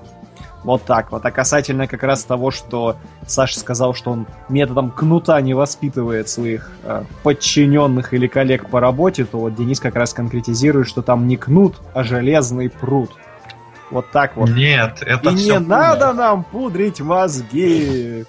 Вот 0.62 0.82
так 0.82 1.12
вот. 1.12 1.24
А 1.24 1.30
касательно 1.30 1.86
как 1.86 2.02
раз 2.02 2.24
того, 2.24 2.50
что 2.50 2.96
Саша 3.26 3.58
сказал, 3.58 3.94
что 3.94 4.10
он 4.10 4.26
методом 4.48 4.90
кнута 4.90 5.40
не 5.40 5.54
воспитывает 5.54 6.28
своих 6.28 6.72
э, 6.82 7.04
подчиненных 7.22 8.12
или 8.12 8.26
коллег 8.26 8.68
по 8.68 8.80
работе, 8.80 9.24
то 9.24 9.38
вот 9.38 9.54
Денис 9.54 9.80
как 9.80 9.94
раз 9.94 10.12
конкретизирует, 10.12 10.88
что 10.88 11.02
там 11.02 11.28
не 11.28 11.36
кнут, 11.36 11.76
а 11.94 12.02
железный 12.02 12.68
пруд. 12.68 13.12
Вот 13.90 14.10
так 14.10 14.36
вот. 14.36 14.50
Нет, 14.50 15.02
это 15.02 15.30
И 15.30 15.34
не 15.34 15.58
надо 15.58 16.12
нам 16.12 16.44
пудрить 16.44 17.00
мозги. 17.00 18.24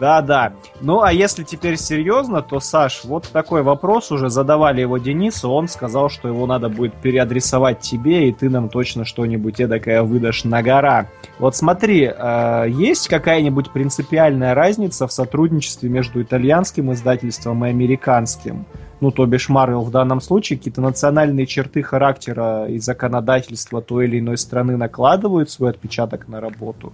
Да-да. 0.00 0.52
Ну, 0.80 1.02
а 1.02 1.12
если 1.12 1.44
теперь 1.44 1.76
серьезно, 1.76 2.42
то, 2.42 2.60
Саш, 2.60 3.04
вот 3.04 3.28
такой 3.32 3.62
вопрос 3.62 4.10
уже 4.10 4.28
задавали 4.28 4.80
его 4.80 4.98
Денису. 4.98 5.50
Он 5.50 5.68
сказал, 5.68 6.10
что 6.10 6.28
его 6.28 6.46
надо 6.46 6.68
будет 6.68 6.94
переадресовать 6.94 7.80
тебе, 7.80 8.28
и 8.28 8.32
ты 8.32 8.50
нам 8.50 8.68
точно 8.68 9.04
что-нибудь 9.04 9.60
эдакое 9.60 10.02
выдашь 10.02 10.44
на 10.44 10.62
гора. 10.62 11.06
Вот 11.38 11.54
смотри, 11.54 12.12
э, 12.14 12.66
есть 12.68 13.08
какая-нибудь 13.08 13.70
принципиальная 13.70 14.54
разница 14.54 15.06
в 15.06 15.12
сотрудничестве 15.12 15.88
между 15.88 16.22
итальянским 16.22 16.92
издательством 16.92 17.64
и 17.64 17.68
американским? 17.68 18.66
Ну, 19.00 19.10
то 19.10 19.26
бишь 19.26 19.48
Марвел 19.48 19.82
в 19.82 19.90
данном 19.90 20.20
случае, 20.20 20.58
какие-то 20.58 20.80
национальные 20.80 21.46
черты 21.46 21.82
характера 21.82 22.66
и 22.66 22.78
законодательства 22.78 23.82
той 23.82 24.06
или 24.06 24.18
иной 24.18 24.38
страны 24.38 24.76
накладывают 24.76 25.50
свой 25.50 25.70
отпечаток 25.70 26.28
на 26.28 26.40
работу. 26.40 26.92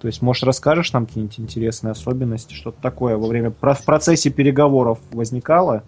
То 0.00 0.06
есть, 0.06 0.22
может, 0.22 0.44
расскажешь 0.44 0.92
нам 0.92 1.06
какие-нибудь 1.06 1.40
интересные 1.40 1.92
особенности, 1.92 2.54
что-то 2.54 2.80
такое 2.80 3.16
во 3.16 3.26
время, 3.26 3.50
в 3.50 3.84
процессе 3.84 4.30
переговоров 4.30 4.98
возникало? 5.10 5.82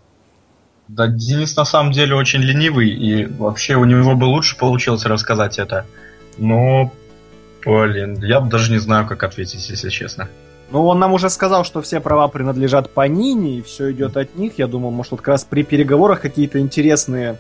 Да, 0.89 1.07
Денис 1.07 1.55
на 1.57 1.65
самом 1.65 1.93
деле 1.93 2.17
очень 2.17 2.41
ленивый, 2.41 2.91
и 2.91 3.25
вообще 3.27 3.77
у 3.77 3.85
него 3.85 4.17
бы 4.17 4.25
лучше 4.25 4.57
получилось 4.59 5.05
рассказать 5.05 5.61
это. 5.61 5.87
Но, 6.37 6.93
блин, 7.65 8.21
я 8.25 8.41
даже 8.41 8.73
не 8.73 8.79
знаю, 8.79 9.07
как 9.07 9.23
ответить, 9.23 9.71
если 9.71 9.89
честно. 9.89 10.29
Ну, 10.71 10.87
он 10.87 10.99
нам 10.99 11.13
уже 11.13 11.31
сказал, 11.31 11.65
что 11.65 11.83
все 11.83 12.01
права 12.01 12.29
принадлежат 12.29 12.91
Панини, 12.91 13.59
и 13.59 13.63
все 13.63 13.91
идет 13.91 14.17
от 14.17 14.37
них. 14.37 14.59
Я 14.59 14.67
думал, 14.67 14.91
может, 14.91 15.13
вот 15.13 15.21
как 15.21 15.29
раз 15.29 15.45
при 15.45 15.65
переговорах 15.65 16.21
какие-то 16.21 16.61
интересные 16.61 17.37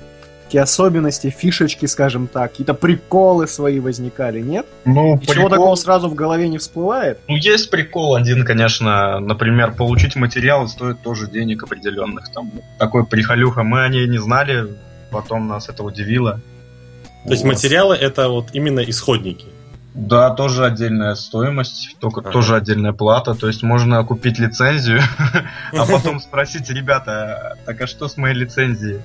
такие 0.50 0.62
особенности, 0.62 1.30
фишечки, 1.30 1.86
скажем 1.86 2.26
так, 2.26 2.50
какие-то 2.50 2.74
приколы 2.74 3.46
свои 3.46 3.78
возникали, 3.78 4.40
нет? 4.40 4.66
Ну, 4.84 5.14
Ничего 5.14 5.34
прикол... 5.34 5.48
такого 5.48 5.74
сразу 5.76 6.08
в 6.08 6.14
голове 6.16 6.48
не 6.48 6.58
всплывает? 6.58 7.20
Ну, 7.28 7.36
есть 7.36 7.70
прикол 7.70 8.16
один, 8.16 8.44
конечно, 8.44 9.20
например, 9.20 9.76
получить 9.76 10.16
материалы 10.16 10.66
стоит 10.66 11.02
тоже 11.02 11.30
денег 11.30 11.62
определенных. 11.62 12.32
Там 12.32 12.50
такой 12.80 13.06
прихалюха, 13.06 13.62
мы 13.62 13.84
о 13.84 13.88
ней 13.88 14.08
не 14.08 14.18
знали, 14.18 14.66
потом 15.12 15.46
нас 15.46 15.68
это 15.68 15.84
удивило. 15.84 16.32
То 16.32 16.40
вот. 17.26 17.30
есть 17.30 17.44
материалы 17.44 17.94
это 17.94 18.28
вот 18.28 18.48
именно 18.52 18.80
исходники? 18.80 19.46
Да, 19.94 20.30
тоже 20.30 20.64
отдельная 20.64 21.14
стоимость, 21.16 21.96
только 21.98 22.20
ага. 22.20 22.30
тоже 22.30 22.56
отдельная 22.56 22.92
плата. 22.92 23.34
То 23.34 23.48
есть 23.48 23.62
можно 23.62 24.02
купить 24.04 24.38
лицензию, 24.38 25.00
а 25.72 25.84
потом 25.84 26.20
спросить, 26.20 26.70
ребята, 26.70 27.56
так 27.66 27.80
а 27.80 27.86
что 27.86 28.06
с 28.06 28.16
моей 28.16 28.34
лицензией? 28.34 29.00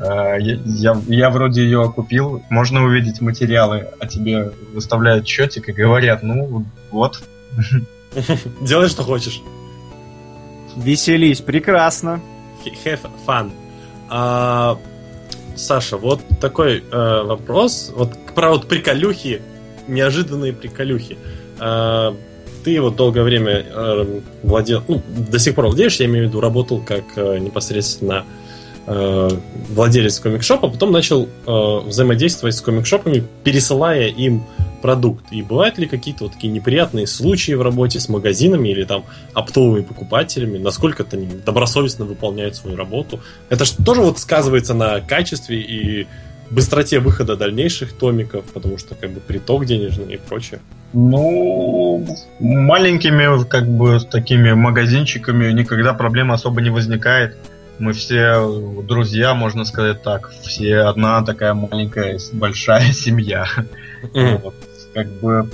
Э, 0.00 0.38
я, 0.40 1.00
я 1.06 1.30
вроде 1.30 1.62
ее 1.62 1.92
купил, 1.94 2.42
можно 2.50 2.82
увидеть 2.84 3.20
материалы, 3.20 3.88
а 4.00 4.06
тебе 4.06 4.52
выставляют 4.72 5.26
счетик 5.26 5.68
и 5.68 5.72
говорят, 5.72 6.22
ну 6.22 6.64
вот. 6.90 7.22
Делай, 8.60 8.88
что 8.88 9.04
хочешь. 9.04 9.40
Веселись, 10.76 11.40
прекрасно. 11.40 12.20
Have 12.84 13.10
fun. 13.26 13.52
А, 14.08 14.78
Саша, 15.54 15.96
вот 15.96 16.20
такой 16.40 16.82
э, 16.90 17.22
вопрос. 17.22 17.92
Вот 17.94 18.12
про 18.34 18.50
вот 18.50 18.66
приколюхи, 18.68 19.42
неожиданные 19.88 20.52
приколюхи. 20.52 21.16
Э, 21.60 22.12
ты 22.64 22.80
вот 22.80 22.96
долгое 22.96 23.22
время 23.22 23.64
э, 23.64 24.20
владел, 24.42 24.82
ну, 24.88 25.02
до 25.08 25.38
сих 25.38 25.54
пор 25.54 25.66
владеешь, 25.66 26.00
я 26.00 26.06
имею 26.06 26.26
в 26.26 26.28
виду, 26.28 26.40
работал 26.40 26.80
как 26.80 27.04
э, 27.16 27.38
непосредственно 27.38 28.24
э, 28.86 29.30
владелец 29.68 30.18
комикшопа, 30.18 30.68
потом 30.68 30.90
начал 30.90 31.28
взаимодействовать 31.46 32.56
с 32.56 32.60
комикшопами, 32.60 33.22
пересылая 33.44 34.08
им 34.08 34.44
продукт. 34.82 35.24
И 35.30 35.42
бывают 35.42 35.78
ли 35.78 35.86
какие-то 35.86 36.24
вот 36.24 36.34
такие 36.34 36.52
неприятные 36.52 37.06
случаи 37.06 37.52
в 37.52 37.62
работе 37.62 38.00
с 38.00 38.08
магазинами 38.08 38.68
или 38.68 38.84
там 38.84 39.04
оптовыми 39.32 39.82
покупателями? 39.82 40.58
Насколько 40.58 41.06
они 41.10 41.26
добросовестно 41.26 42.04
выполняют 42.04 42.56
свою 42.56 42.76
работу? 42.76 43.20
Это 43.48 43.64
же 43.64 43.72
тоже 43.84 44.02
вот 44.02 44.18
сказывается 44.18 44.74
на 44.74 45.00
качестве 45.00 45.60
и 45.60 46.06
быстроте 46.50 47.00
выхода 47.00 47.36
дальнейших 47.36 47.92
томиков, 47.92 48.44
потому 48.52 48.78
что 48.78 48.94
как 48.94 49.10
бы 49.10 49.20
приток 49.20 49.64
денежный 49.64 50.14
и 50.14 50.16
прочее. 50.16 50.60
Ну, 50.92 52.06
маленькими 52.38 53.44
как 53.48 53.68
бы 53.68 53.98
такими 54.00 54.52
магазинчиками 54.52 55.50
никогда 55.52 55.92
проблем 55.92 56.30
особо 56.32 56.60
не 56.60 56.70
возникает. 56.70 57.36
Мы 57.78 57.92
все 57.92 58.38
друзья, 58.82 59.34
можно 59.34 59.64
сказать 59.64 60.02
так. 60.02 60.32
Все 60.42 60.78
одна 60.78 61.22
такая 61.22 61.54
маленькая, 61.54 62.18
большая 62.32 62.92
семья. 62.92 63.46
Вот, 64.12 64.54
как 64.92 65.08
бы 65.20 65.50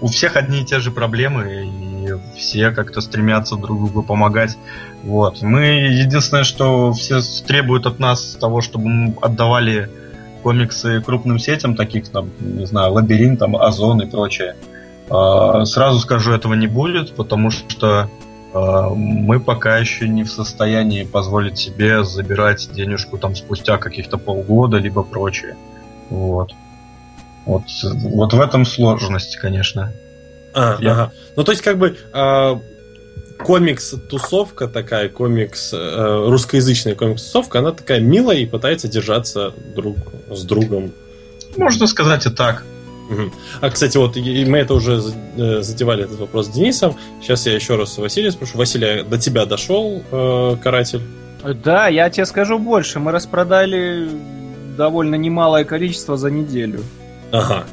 у 0.00 0.06
всех 0.06 0.36
одни 0.36 0.62
и 0.62 0.64
те 0.64 0.80
же 0.80 0.90
проблемы, 0.90 1.66
и 1.66 2.38
все 2.38 2.70
как-то 2.70 3.00
стремятся 3.00 3.56
друг 3.56 3.78
другу 3.78 4.02
помогать. 4.02 4.56
Вот. 5.02 5.42
Мы 5.42 5.64
единственное, 5.64 6.44
что 6.44 6.92
все 6.92 7.20
требуют 7.46 7.86
от 7.86 7.98
нас 7.98 8.36
того, 8.40 8.60
чтобы 8.60 8.88
мы 8.88 9.14
отдавали 9.20 9.90
комиксы 10.40 11.00
крупным 11.00 11.38
сетям, 11.38 11.76
таких 11.76 12.08
там, 12.08 12.30
не 12.40 12.66
знаю, 12.66 12.92
Лабиринт, 12.92 13.38
там, 13.38 13.56
Озон 13.56 14.00
и 14.02 14.06
прочее. 14.06 14.56
А, 15.08 15.64
сразу 15.64 15.98
скажу, 15.98 16.32
этого 16.32 16.54
не 16.54 16.66
будет, 16.66 17.14
потому 17.14 17.50
что 17.50 18.08
а, 18.52 18.88
мы 18.90 19.40
пока 19.40 19.78
еще 19.78 20.08
не 20.08 20.24
в 20.24 20.30
состоянии 20.30 21.04
позволить 21.04 21.58
себе 21.58 22.04
забирать 22.04 22.70
денежку 22.72 23.18
там 23.18 23.34
спустя 23.34 23.78
каких-то 23.78 24.18
полгода, 24.18 24.78
либо 24.78 25.02
прочее. 25.02 25.56
Вот. 26.08 26.52
Вот, 27.46 27.62
вот 27.82 28.32
в 28.32 28.40
этом 28.40 28.64
сложность, 28.64 29.36
конечно. 29.36 29.92
А, 30.54 30.76
Я... 30.80 30.92
ага. 30.92 31.12
Ну, 31.36 31.44
то 31.44 31.52
есть, 31.52 31.62
как 31.62 31.78
бы, 31.78 31.96
э, 32.12 32.56
комикс-тусовка 33.44 34.68
такая, 34.68 35.08
комикс, 35.08 35.72
э, 35.72 36.24
русскоязычная 36.28 36.94
комикс-тусовка, 36.94 37.58
она 37.58 37.72
такая 37.72 38.00
милая 38.00 38.38
и 38.38 38.46
пытается 38.46 38.88
держаться 38.88 39.52
друг 39.74 39.96
с 40.30 40.42
другом. 40.42 40.92
Можно 41.56 41.86
сказать 41.86 42.26
и 42.26 42.30
так. 42.30 42.64
А, 43.60 43.70
кстати, 43.70 43.96
вот 43.96 44.16
и 44.16 44.44
мы 44.44 44.58
это 44.58 44.74
уже 44.74 45.02
э, 45.36 45.62
задевали 45.62 46.04
этот 46.04 46.20
вопрос 46.20 46.46
с 46.46 46.50
Денисом. 46.50 46.96
Сейчас 47.20 47.46
я 47.46 47.54
еще 47.54 47.76
раз 47.76 47.98
Василия 47.98 48.30
спрошу. 48.30 48.56
Василий, 48.56 49.02
до 49.02 49.18
тебя 49.18 49.46
дошел 49.46 50.02
э, 50.10 50.56
каратель? 50.62 51.02
Да, 51.64 51.88
я 51.88 52.08
тебе 52.10 52.26
скажу 52.26 52.58
больше. 52.58 53.00
Мы 53.00 53.10
распродали 53.12 54.08
довольно 54.76 55.16
немалое 55.16 55.64
количество 55.64 56.16
за 56.16 56.30
неделю. 56.30 56.84
Ага. 57.32 57.64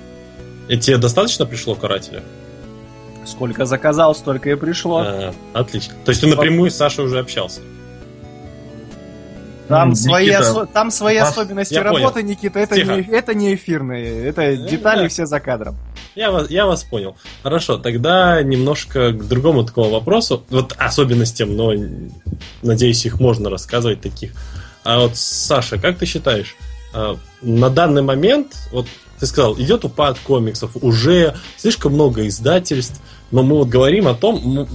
И 0.68 0.78
тебе 0.78 0.98
достаточно 0.98 1.46
пришло 1.46 1.76
карателя? 1.76 2.24
Сколько 3.28 3.66
заказал, 3.66 4.16
столько 4.16 4.50
и 4.50 4.56
пришло. 4.56 5.04
А, 5.06 5.34
отлично. 5.54 5.94
То 6.06 6.10
есть 6.12 6.22
ты 6.22 6.28
напрямую 6.28 6.72
с 6.72 6.76
Сашей 6.76 7.04
уже 7.04 7.20
общался? 7.20 7.62
Там, 9.68 9.96
свои, 9.96 10.30
осо- 10.30 10.66
там 10.66 10.92
свои 10.92 11.20
вас... 11.20 11.32
особенности 11.32 11.74
я 11.74 11.84
работы, 11.84 12.22
понял. 12.22 12.28
Никита. 12.30 12.60
Это 12.60 12.76
не, 12.76 13.02
это 13.02 13.34
не 13.34 13.54
эфирные. 13.54 14.26
Это 14.26 14.44
э, 14.44 14.56
детали 14.56 15.04
да. 15.04 15.08
все 15.10 15.26
за 15.26 15.42
кадром. 15.42 15.76
Я 16.16 16.32
вас, 16.32 16.50
я 16.50 16.66
вас 16.66 16.84
понял. 16.86 17.18
Хорошо, 17.44 17.78
тогда 17.78 18.42
немножко 18.42 19.12
к 19.12 19.28
другому 19.28 19.66
такому 19.66 19.90
вопросу. 19.90 20.44
Вот 20.50 20.74
особенностям, 20.78 21.56
но 21.56 21.74
надеюсь, 22.62 23.06
их 23.06 23.20
можно 23.20 23.50
рассказывать 23.50 24.00
таких. 24.00 24.32
А 24.86 25.00
вот, 25.00 25.18
Саша, 25.18 25.78
как 25.78 25.98
ты 25.98 26.06
считаешь, 26.06 26.56
на 27.42 27.70
данный 27.70 28.02
момент, 28.02 28.56
вот 28.72 28.88
ты 29.20 29.26
сказал, 29.26 29.58
идет 29.60 29.86
упад 29.86 30.20
комиксов, 30.20 30.72
уже 30.82 31.36
слишком 31.58 31.94
много 31.94 32.28
издательств, 32.28 33.02
но 33.32 33.44
мы 33.44 33.58
вот 33.58 33.68
говорим 33.68 34.08
о 34.08 34.14
том, 34.14 34.68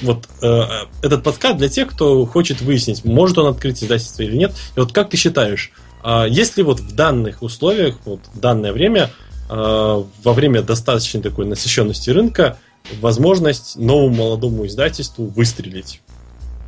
вот 0.00 0.28
э, 0.40 0.62
этот 1.02 1.22
подкаст 1.22 1.58
для 1.58 1.68
тех, 1.68 1.88
кто 1.88 2.24
хочет 2.26 2.60
выяснить, 2.60 3.04
может 3.04 3.38
он 3.38 3.46
открыть 3.46 3.82
издательство 3.82 4.22
или 4.22 4.36
нет. 4.36 4.52
И 4.76 4.80
вот 4.80 4.92
как 4.92 5.10
ты 5.10 5.16
считаешь, 5.16 5.72
э, 6.04 6.26
есть 6.28 6.56
вот 6.62 6.80
в 6.80 6.94
данных 6.94 7.42
условиях, 7.42 7.96
вот 8.04 8.20
в 8.32 8.40
данное 8.40 8.72
время, 8.72 9.10
э, 9.48 9.54
во 9.54 10.32
время 10.32 10.62
достаточной 10.62 11.22
такой 11.22 11.46
насыщенности 11.46 12.10
рынка, 12.10 12.58
возможность 13.00 13.76
новому 13.76 14.16
молодому 14.16 14.66
издательству 14.66 15.26
выстрелить? 15.26 16.00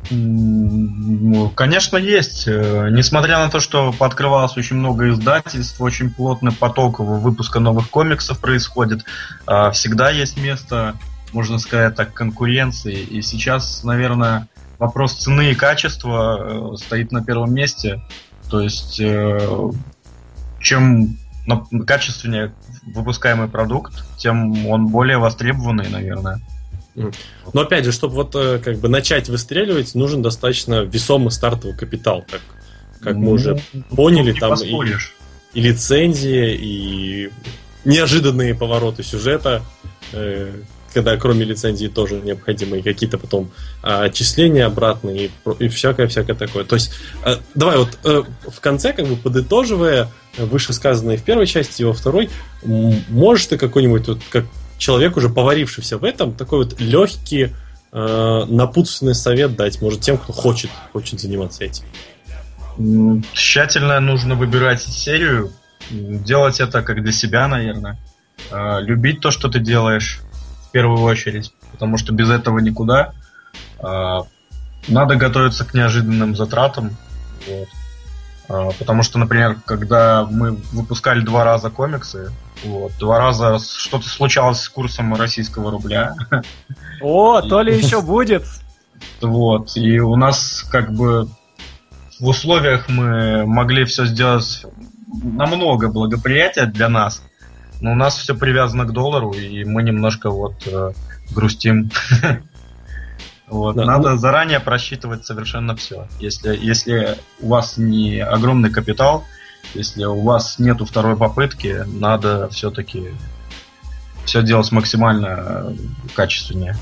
Конечно, 0.09 1.97
есть. 1.97 2.47
Э, 2.47 2.89
несмотря 2.91 3.39
на 3.39 3.49
то, 3.49 3.59
что 3.59 3.91
пооткрывалось 3.91 4.55
очень 4.57 4.77
много 4.77 5.09
издательств, 5.09 5.81
очень 5.81 6.09
плотный 6.09 6.51
поток 6.51 6.99
выпуска 6.99 7.59
новых 7.59 7.89
комиксов 7.89 8.39
происходит, 8.39 9.03
э, 9.47 9.71
всегда 9.71 10.09
есть 10.11 10.37
место, 10.37 10.95
можно 11.33 11.59
сказать 11.59 11.95
так, 11.95 12.13
конкуренции. 12.13 12.95
И 12.95 13.21
сейчас, 13.21 13.83
наверное, 13.83 14.47
вопрос 14.77 15.13
цены 15.13 15.51
и 15.51 15.55
качества 15.55 16.73
э, 16.73 16.77
стоит 16.77 17.11
на 17.11 17.23
первом 17.23 17.53
месте. 17.53 18.01
То 18.49 18.61
есть, 18.61 19.01
чем 20.59 21.17
качественнее 21.87 22.53
выпускаемый 22.93 23.47
продукт, 23.47 24.05
тем 24.17 24.67
он 24.67 24.87
более 24.87 25.17
востребованный, 25.17 25.89
наверное. 25.89 26.39
Но 27.53 27.61
опять 27.61 27.85
же, 27.85 27.91
чтобы 27.91 28.15
вот 28.15 28.35
э, 28.35 28.59
как 28.63 28.77
бы 28.79 28.87
начать 28.87 29.29
выстреливать, 29.29 29.95
нужен 29.95 30.21
достаточно 30.21 30.83
весомый 30.83 31.31
стартовый 31.31 31.75
капитал, 31.75 32.25
как, 32.29 32.41
как 33.01 33.15
мы 33.15 33.31
уже 33.31 33.59
ну, 33.73 33.83
поняли, 33.95 34.31
там 34.31 34.53
и, 34.61 34.73
и 35.53 35.61
лицензии, 35.61 36.55
и 36.55 37.29
неожиданные 37.83 38.55
повороты 38.55 39.03
сюжета, 39.03 39.61
э, 40.13 40.51
когда 40.93 41.17
кроме 41.17 41.43
лицензии 41.43 41.87
тоже 41.87 42.21
необходимы 42.21 42.81
какие-то 42.81 43.17
потом 43.17 43.51
а, 43.83 44.03
отчисления 44.05 44.65
обратные 44.65 45.25
и, 45.25 45.31
и 45.59 45.67
всякое-всякое 45.67 46.35
такое. 46.35 46.63
То 46.63 46.75
есть, 46.75 46.93
э, 47.25 47.35
давай 47.53 47.77
вот 47.77 47.89
э, 48.05 48.23
в 48.47 48.59
конце, 48.61 48.93
как 48.93 49.05
бы 49.05 49.17
подытоживая 49.17 50.09
вышесказанное 50.37 51.17
в 51.17 51.23
первой 51.23 51.47
части 51.47 51.81
и 51.81 51.85
во 51.85 51.93
второй, 51.93 52.29
можешь 52.63 53.47
ты 53.47 53.57
какой-нибудь 53.57 54.07
вот 54.07 54.21
как 54.29 54.45
человек, 54.77 55.17
уже 55.17 55.29
поварившийся 55.29 55.97
в 55.97 56.03
этом, 56.03 56.33
такой 56.33 56.65
вот 56.65 56.79
легкий 56.79 57.53
э, 57.91 58.43
напутственный 58.47 59.15
совет 59.15 59.55
дать, 59.55 59.81
может, 59.81 60.01
тем, 60.01 60.17
кто 60.17 60.33
хочет, 60.33 60.69
хочет 60.93 61.19
заниматься 61.19 61.63
этим? 61.63 61.85
Тщательно 63.33 63.99
нужно 63.99 64.35
выбирать 64.35 64.81
серию, 64.81 65.51
делать 65.89 66.59
это 66.59 66.81
как 66.81 67.01
для 67.01 67.11
себя, 67.11 67.47
наверное. 67.47 67.97
Э, 68.51 68.81
любить 68.81 69.21
то, 69.21 69.31
что 69.31 69.49
ты 69.49 69.59
делаешь, 69.59 70.21
в 70.67 70.71
первую 70.71 71.01
очередь, 71.01 71.53
потому 71.71 71.97
что 71.97 72.13
без 72.13 72.29
этого 72.29 72.59
никуда. 72.59 73.13
Э, 73.79 74.19
надо 74.87 75.15
готовиться 75.15 75.65
к 75.65 75.73
неожиданным 75.73 76.35
затратам. 76.35 76.95
Вот. 77.47 77.67
Э, 78.49 78.69
потому 78.77 79.03
что, 79.03 79.17
например, 79.19 79.57
когда 79.65 80.25
мы 80.29 80.57
выпускали 80.71 81.21
два 81.21 81.43
раза 81.43 81.69
комиксы, 81.69 82.31
вот. 82.63 82.93
Два 82.99 83.19
раза 83.19 83.59
что-то 83.59 84.07
случалось 84.07 84.61
с 84.61 84.69
курсом 84.69 85.13
российского 85.15 85.71
рубля. 85.71 86.15
О, 87.01 87.41
то 87.41 87.61
ли 87.61 87.77
еще 87.77 88.01
будет. 88.01 88.43
Вот. 89.21 89.75
И 89.75 89.99
у 89.99 90.15
нас 90.15 90.65
как 90.71 90.93
бы 90.93 91.27
в 92.19 92.27
условиях 92.27 92.87
мы 92.87 93.45
могли 93.45 93.85
все 93.85 94.05
сделать 94.05 94.65
намного 95.23 95.89
благоприятия 95.89 96.65
для 96.65 96.89
нас, 96.89 97.21
но 97.81 97.91
у 97.91 97.95
нас 97.95 98.17
все 98.17 98.35
привязано 98.35 98.85
к 98.85 98.91
доллару, 98.91 99.31
и 99.31 99.63
мы 99.63 99.83
немножко 99.83 100.29
вот 100.29 100.67
э, 100.67 100.91
грустим. 101.31 101.91
Вот. 103.47 103.75
Да. 103.75 103.85
Надо 103.85 104.17
заранее 104.17 104.59
просчитывать 104.59 105.23
совершенно 105.23 105.75
все. 105.75 106.07
Если, 106.19 106.57
если 106.57 107.19
у 107.39 107.49
вас 107.49 107.77
не 107.77 108.19
огромный 108.19 108.71
капитал, 108.71 109.23
если 109.73 110.03
у 110.05 110.21
вас 110.21 110.59
нету 110.59 110.85
второй 110.85 111.15
попытки, 111.15 111.83
надо 111.85 112.49
все-таки 112.49 113.11
все 114.25 114.43
делать 114.43 114.71
максимально 114.71 115.75
качественнее. 116.13 116.75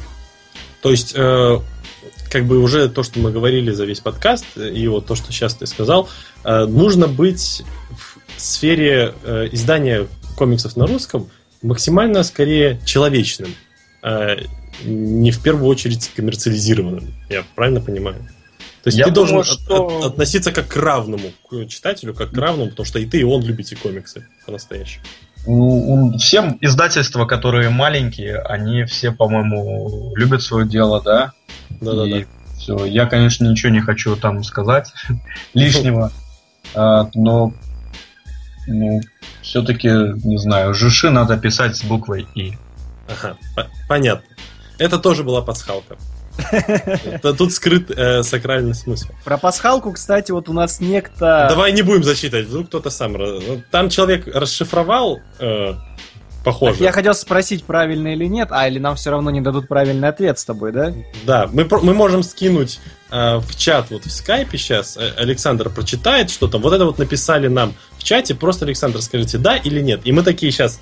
То 0.81 0.91
есть, 0.91 1.13
э, 1.15 1.59
как 2.29 2.45
бы 2.45 2.59
уже 2.59 2.89
то, 2.89 3.03
что 3.03 3.19
мы 3.19 3.31
говорили 3.31 3.71
за 3.71 3.85
весь 3.85 3.99
подкаст, 3.99 4.45
и 4.57 4.87
вот 4.87 5.05
то, 5.05 5.15
что 5.15 5.31
сейчас 5.31 5.53
ты 5.55 5.67
сказал, 5.67 6.09
э, 6.43 6.65
нужно 6.65 7.07
быть 7.07 7.63
в 8.35 8.41
сфере 8.41 9.13
э, 9.23 9.49
издания 9.51 10.07
комиксов 10.35 10.75
на 10.75 10.87
русском 10.87 11.29
максимально 11.61 12.23
скорее 12.23 12.79
человечным, 12.85 13.55
а 14.01 14.37
не 14.83 15.31
в 15.31 15.41
первую 15.41 15.67
очередь 15.67 16.11
коммерциализированным. 16.15 17.13
Я 17.29 17.43
правильно 17.55 17.79
понимаю? 17.79 18.27
То 18.83 18.89
есть 18.89 18.97
Я 18.97 19.05
ты 19.05 19.11
думаю, 19.11 19.33
должен 19.35 19.53
что- 19.59 19.87
от- 19.87 19.91
от- 20.05 20.11
относиться 20.13 20.51
как 20.51 20.67
к 20.67 20.75
равному 20.75 21.31
к 21.49 21.65
читателю, 21.67 22.13
как 22.13 22.31
к 22.31 22.37
равному, 22.37 22.69
потому 22.71 22.85
что 22.85 22.99
и 22.99 23.05
ты, 23.05 23.19
и 23.21 23.23
он 23.23 23.41
любите 23.43 23.75
комиксы 23.77 24.27
по-настоящему. 24.45 25.03
У- 25.45 25.93
у- 26.13 26.17
Всем 26.17 26.57
издательства, 26.61 27.25
которые 27.25 27.69
маленькие, 27.69 28.39
они 28.39 28.83
все, 28.83 29.11
по-моему, 29.11 30.13
любят 30.15 30.41
свое 30.41 30.67
дело, 30.67 31.01
да? 31.01 31.31
Да-да-да. 31.81 32.19
И 32.19 32.25
все. 32.57 32.83
Я, 32.85 33.05
конечно, 33.05 33.45
ничего 33.47 33.71
не 33.71 33.79
хочу 33.81 34.15
там 34.17 34.43
сказать 34.43 34.91
лишнего, 35.53 36.11
а, 36.75 37.09
но 37.13 37.53
ну, 38.67 39.01
все-таки, 39.41 39.87
не 40.25 40.37
знаю, 40.37 40.73
жиши 40.73 41.09
надо 41.09 41.37
писать 41.37 41.75
с 41.77 41.83
буквой 41.83 42.27
И. 42.35 42.53
Ага, 43.09 43.37
по- 43.55 43.67
понятно. 43.87 44.27
Это 44.77 44.97
тоже 44.99 45.23
была 45.23 45.41
пасхалка. 45.41 45.97
Тут 47.37 47.53
скрыт 47.53 47.91
э, 47.91 48.23
сакральный 48.23 48.73
смысл. 48.73 49.07
Про 49.23 49.37
пасхалку, 49.37 49.91
кстати, 49.91 50.31
вот 50.31 50.49
у 50.49 50.53
нас 50.53 50.79
некто... 50.79 51.47
Давай 51.49 51.71
не 51.71 51.81
будем 51.81 52.03
зачитывать, 52.03 52.47
вдруг 52.47 52.67
кто-то 52.67 52.89
сам. 52.89 53.15
Там 53.71 53.89
человек 53.89 54.27
расшифровал, 54.27 55.19
э, 55.39 55.73
похоже. 56.43 56.73
Так 56.73 56.81
я 56.81 56.91
хотел 56.91 57.13
спросить, 57.13 57.63
правильно 57.63 58.09
или 58.09 58.25
нет, 58.25 58.49
а 58.51 58.67
или 58.67 58.79
нам 58.79 58.95
все 58.95 59.11
равно 59.11 59.31
не 59.31 59.41
дадут 59.41 59.67
правильный 59.67 60.09
ответ 60.09 60.39
с 60.39 60.45
тобой, 60.45 60.71
да? 60.71 60.93
Да, 61.25 61.49
мы, 61.51 61.67
мы 61.81 61.93
можем 61.93 62.23
скинуть 62.23 62.79
э, 63.11 63.37
в 63.37 63.55
чат 63.55 63.91
вот 63.91 64.05
в 64.05 64.11
скайпе 64.11 64.57
сейчас. 64.57 64.97
Э, 64.97 65.11
Александр 65.17 65.69
прочитает, 65.69 66.29
что 66.29 66.47
там. 66.47 66.61
Вот 66.61 66.73
это 66.73 66.85
вот 66.85 66.97
написали 66.97 67.47
нам 67.47 67.73
в 67.97 68.03
чате. 68.03 68.35
Просто, 68.35 68.65
Александр, 68.65 69.01
скажите 69.01 69.37
да 69.37 69.57
или 69.57 69.81
нет. 69.81 70.01
И 70.03 70.11
мы 70.11 70.23
такие 70.23 70.51
сейчас. 70.51 70.79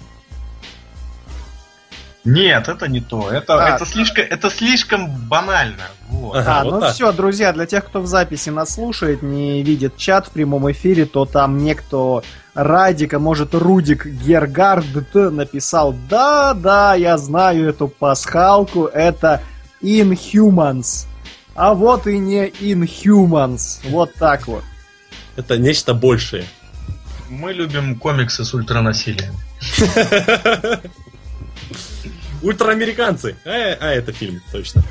Нет, 2.24 2.68
это 2.68 2.88
не 2.88 3.02
то. 3.02 3.32
Это, 3.32 3.56
А. 3.56 3.76
это, 3.76 3.86
слишком, 3.86 4.26
это 4.30 4.50
слишком 4.50 5.10
банально. 5.28 5.86
Вот. 6.08 6.38
Ага, 6.38 6.60
а, 6.60 6.64
вот 6.64 6.74
ну 6.74 6.80
так. 6.82 6.94
все, 6.94 7.12
друзья, 7.12 7.52
для 7.52 7.66
тех, 7.66 7.86
кто 7.86 8.02
в 8.02 8.06
записи 8.06 8.50
нас 8.50 8.76
слушает, 8.76 9.24
не 9.24 9.64
видит 9.64 9.98
чат 9.98 10.28
в 10.28 10.30
прямом 10.30 10.72
эфире, 10.72 11.06
то 11.06 11.26
там 11.26 11.58
некто 11.58 12.22
Радик, 12.54 13.14
а 13.14 13.20
может 13.20 13.56
Рудик 13.56 14.06
Гергард 14.06 14.86
написал, 15.14 15.96
да-да, 16.10 16.94
я 16.96 17.18
знаю 17.18 17.68
эту 17.68 17.88
пасхалку, 17.88 18.86
это 18.86 19.42
Inhumans. 19.82 21.08
А 21.56 21.74
вот 21.74 22.08
и 22.08 22.18
не 22.18 22.50
Inhumans. 22.50 23.80
Вот 23.90 24.14
так 24.14 24.48
вот. 24.48 24.64
Это 25.36 25.58
нечто 25.58 25.94
большее. 25.94 26.46
Мы 27.30 27.54
любим 27.54 27.98
комиксы 27.98 28.44
с 28.44 28.54
ультранасилием. 28.54 29.34
Ультраамериканцы. 32.42 33.36
А, 33.46 33.78
а, 33.80 33.92
это 33.92 34.12
фильм, 34.12 34.42
точно. 34.52 34.84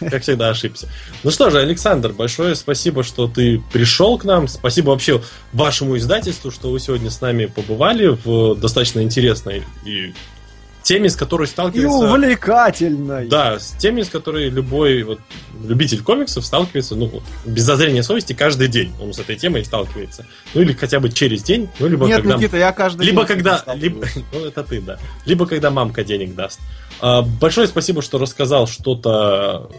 Как 0.00 0.22
всегда 0.22 0.50
ошибся. 0.50 0.88
Ну 1.22 1.30
что 1.30 1.50
же, 1.50 1.60
Александр, 1.60 2.12
большое 2.12 2.56
спасибо, 2.56 3.04
что 3.04 3.28
ты 3.28 3.62
пришел 3.72 4.18
к 4.18 4.24
нам. 4.24 4.48
Спасибо 4.48 4.90
вообще 4.90 5.22
вашему 5.52 5.96
издательству, 5.96 6.50
что 6.50 6.70
вы 6.70 6.80
сегодня 6.80 7.10
с 7.10 7.20
нами 7.20 7.46
побывали 7.46 8.08
в 8.08 8.56
достаточно 8.56 9.00
интересной 9.00 9.62
и 9.84 10.14
теме, 10.82 11.08
с 11.08 11.16
которой 11.16 11.44
И 11.44 11.46
сталкивается... 11.46 11.98
увлекательной. 11.98 13.28
Да, 13.28 13.58
с 13.58 13.72
теми, 13.72 14.02
с 14.02 14.08
которой 14.08 14.48
любой 14.48 15.02
вот, 15.02 15.20
любитель 15.64 16.02
комиксов 16.02 16.44
сталкивается, 16.44 16.94
ну, 16.94 17.06
вот, 17.06 17.22
без 17.44 17.62
зазрения 17.62 18.02
совести 18.02 18.32
каждый 18.32 18.68
день 18.68 18.92
он 19.00 19.12
с 19.12 19.18
этой 19.18 19.36
темой 19.36 19.64
сталкивается. 19.64 20.26
Ну, 20.54 20.62
или 20.62 20.72
хотя 20.72 21.00
бы 21.00 21.10
через 21.10 21.42
день, 21.42 21.68
ну, 21.78 21.88
либо 21.88 22.06
Нет, 22.06 22.22
когда... 22.22 22.36
Никита, 22.36 22.56
я 22.56 22.72
каждый 22.72 23.06
Либо 23.06 23.24
день 23.24 23.36
когда, 23.36 23.64
либо, 23.74 24.06
ну 24.32 24.44
это 24.44 24.62
ты, 24.62 24.80
да. 24.80 24.98
Либо 25.24 25.46
когда 25.46 25.70
мамка 25.70 26.04
денег 26.04 26.34
даст. 26.34 26.60
А, 27.00 27.22
большое 27.22 27.66
спасибо, 27.66 28.02
что 28.02 28.18
рассказал 28.18 28.66
что-то 28.66 29.70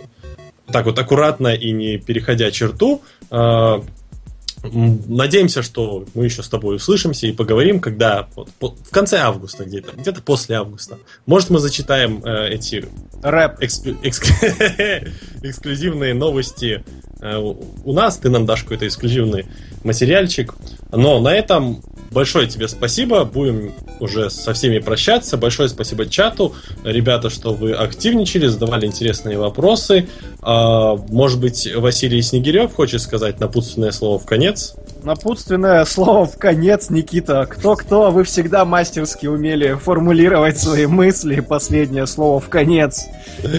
так 0.72 0.86
вот 0.86 0.98
аккуратно 0.98 1.54
и 1.54 1.72
не 1.72 1.98
переходя 1.98 2.50
черту. 2.52 3.02
А, 3.30 3.84
надеемся, 4.63 5.62
что 5.62 6.06
мы 6.13 6.26
еще 6.26 6.41
с 6.43 6.49
тобой 6.49 6.78
услышимся 6.78 7.28
и 7.28 7.32
поговорим, 7.34 7.80
когда 7.80 8.28
вот, 8.36 8.49
в 8.80 8.89
конце 8.91 9.17
августа 9.17 9.65
где-то, 9.65 9.91
где-то 9.95 10.21
после 10.21 10.56
августа. 10.56 10.97
Может, 11.26 11.49
мы 11.49 11.60
зачитаем 11.60 12.23
э, 12.23 12.49
эти 12.49 12.86
Рэп. 13.21 13.62
эксклю- 13.62 13.97
экск- 14.02 15.10
эксклюзивные 15.43 16.13
новости 16.13 16.84
э, 17.19 17.38
у 17.38 17.93
нас, 17.93 18.17
ты 18.17 18.30
нам 18.30 18.45
дашь 18.45 18.63
какой-то 18.63 18.88
эксклюзивный 18.88 19.45
материальчик. 19.84 20.56
Но 20.91 21.19
на 21.19 21.34
этом 21.34 21.82
большое 22.12 22.48
тебе 22.48 22.67
спасибо. 22.67 23.24
Будем 23.26 23.74
уже 24.00 24.30
со 24.30 24.54
всеми 24.54 24.80
прощаться. 24.80 25.38
Большое 25.38 25.69
спасибо 25.69 26.06
чату. 26.06 26.54
Ребята, 26.84 27.30
что 27.30 27.54
вы 27.54 27.74
активничали, 27.74 28.48
задавали 28.48 28.86
интересные 28.86 29.38
вопросы. 29.38 30.08
А, 30.41 30.96
Может 30.96 31.39
быть, 31.39 31.67
Василий 31.76 32.22
Снегирев 32.22 32.74
хочет 32.74 33.02
сказать 33.02 33.39
напутственное 33.39 33.91
слово 33.91 34.19
в 34.19 34.26
конец? 34.26 34.76
Напутственное 35.04 35.84
слово 35.84 36.26
в 36.26 36.38
конец, 36.38 36.89
Никита. 36.89 37.46
Кто-кто, 37.50 38.10
вы 38.10 38.24
всегда 38.24 38.63
мастерски 38.63 39.28
умели 39.28 39.74
формулировать 39.74 40.58
свои 40.58 40.86
мысли. 40.86 41.42
Последнее 41.42 42.08
слово 42.08 42.39
в 42.39 42.48
конец. 42.48 43.06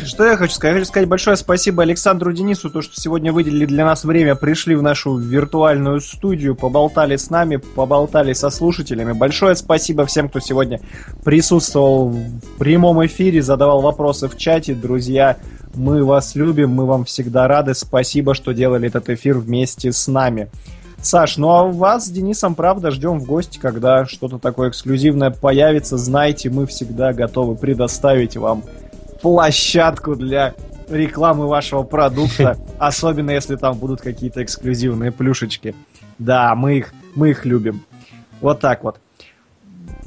Что 0.06 0.24
я 0.24 0.38
хочу 0.38 0.54
сказать? 0.54 0.74
Я 0.74 0.80
хочу 0.80 0.88
сказать 0.88 1.08
большое 1.08 1.36
спасибо 1.36 1.82
Александру 1.82 2.32
Денису, 2.32 2.70
то, 2.70 2.80
что 2.80 2.98
сегодня 2.98 3.30
выделили 3.30 3.66
для 3.66 3.84
нас 3.84 4.04
время, 4.04 4.36
пришли 4.36 4.74
в 4.74 4.82
нашу 4.82 5.18
виртуальную 5.18 6.00
студию, 6.00 6.54
поболтали 6.54 7.16
с 7.16 7.28
нами, 7.28 7.56
поболтали 7.56 8.32
со 8.32 8.48
слушателями. 8.48 9.12
Большое 9.12 9.54
спасибо 9.54 10.06
всем, 10.06 10.30
кто 10.30 10.40
сегодня 10.40 10.80
присутствовал 11.24 12.08
в 12.08 12.58
прямом 12.58 13.04
эфире, 13.04 13.42
задавал 13.42 13.82
вопросы 13.82 14.28
в 14.28 14.38
чате. 14.38 14.74
Друзья, 14.74 15.36
мы 15.74 16.04
вас 16.04 16.36
любим, 16.36 16.70
мы 16.70 16.86
вам 16.86 17.04
всегда 17.04 17.46
рады. 17.48 17.74
Спасибо, 17.74 18.34
что 18.34 18.52
делали 18.52 18.88
этот 18.88 19.10
эфир 19.10 19.36
вместе 19.38 19.92
с 19.92 20.08
нами. 20.08 20.48
Саш, 21.04 21.36
ну 21.36 21.50
а 21.50 21.64
вас 21.64 22.06
с 22.06 22.08
Денисом, 22.08 22.54
правда, 22.54 22.90
ждем 22.90 23.20
в 23.20 23.26
гости, 23.26 23.58
когда 23.58 24.06
что-то 24.06 24.38
такое 24.38 24.70
эксклюзивное 24.70 25.30
появится. 25.30 25.98
Знайте, 25.98 26.48
мы 26.48 26.66
всегда 26.66 27.12
готовы 27.12 27.56
предоставить 27.56 28.38
вам 28.38 28.64
площадку 29.20 30.16
для 30.16 30.54
рекламы 30.88 31.46
вашего 31.46 31.82
продукта, 31.82 32.56
особенно 32.78 33.32
если 33.32 33.56
там 33.56 33.76
будут 33.76 34.00
какие-то 34.00 34.42
эксклюзивные 34.42 35.12
плюшечки. 35.12 35.74
Да, 36.18 36.54
мы 36.54 36.78
их, 36.78 36.94
мы 37.14 37.30
их 37.30 37.44
любим. 37.44 37.84
Вот 38.40 38.60
так 38.60 38.82
вот. 38.82 38.96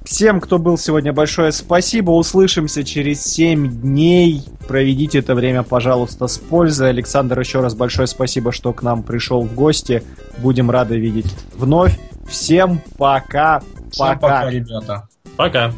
Всем, 0.03 0.39
кто 0.39 0.57
был 0.57 0.77
сегодня, 0.77 1.11
большое 1.11 1.51
спасибо. 1.51 2.11
Услышимся 2.11 2.83
через 2.83 3.23
7 3.25 3.81
дней. 3.81 4.43
Проведите 4.67 5.19
это 5.19 5.35
время, 5.35 5.63
пожалуйста, 5.63 6.27
с 6.27 6.37
пользой. 6.37 6.89
Александр, 6.89 7.39
еще 7.39 7.59
раз 7.59 7.75
большое 7.75 8.07
спасибо, 8.07 8.51
что 8.51 8.71
к 8.71 8.83
нам 8.83 9.03
пришел 9.03 9.41
в 9.41 9.53
гости. 9.53 10.03
Будем 10.37 10.71
рады 10.71 10.97
видеть 10.97 11.33
вновь. 11.55 11.99
Всем 12.27 12.81
пока. 12.97 13.61
Всем 13.91 14.19
пока, 14.19 14.49
ребята. 14.49 15.07
Пока! 15.35 15.73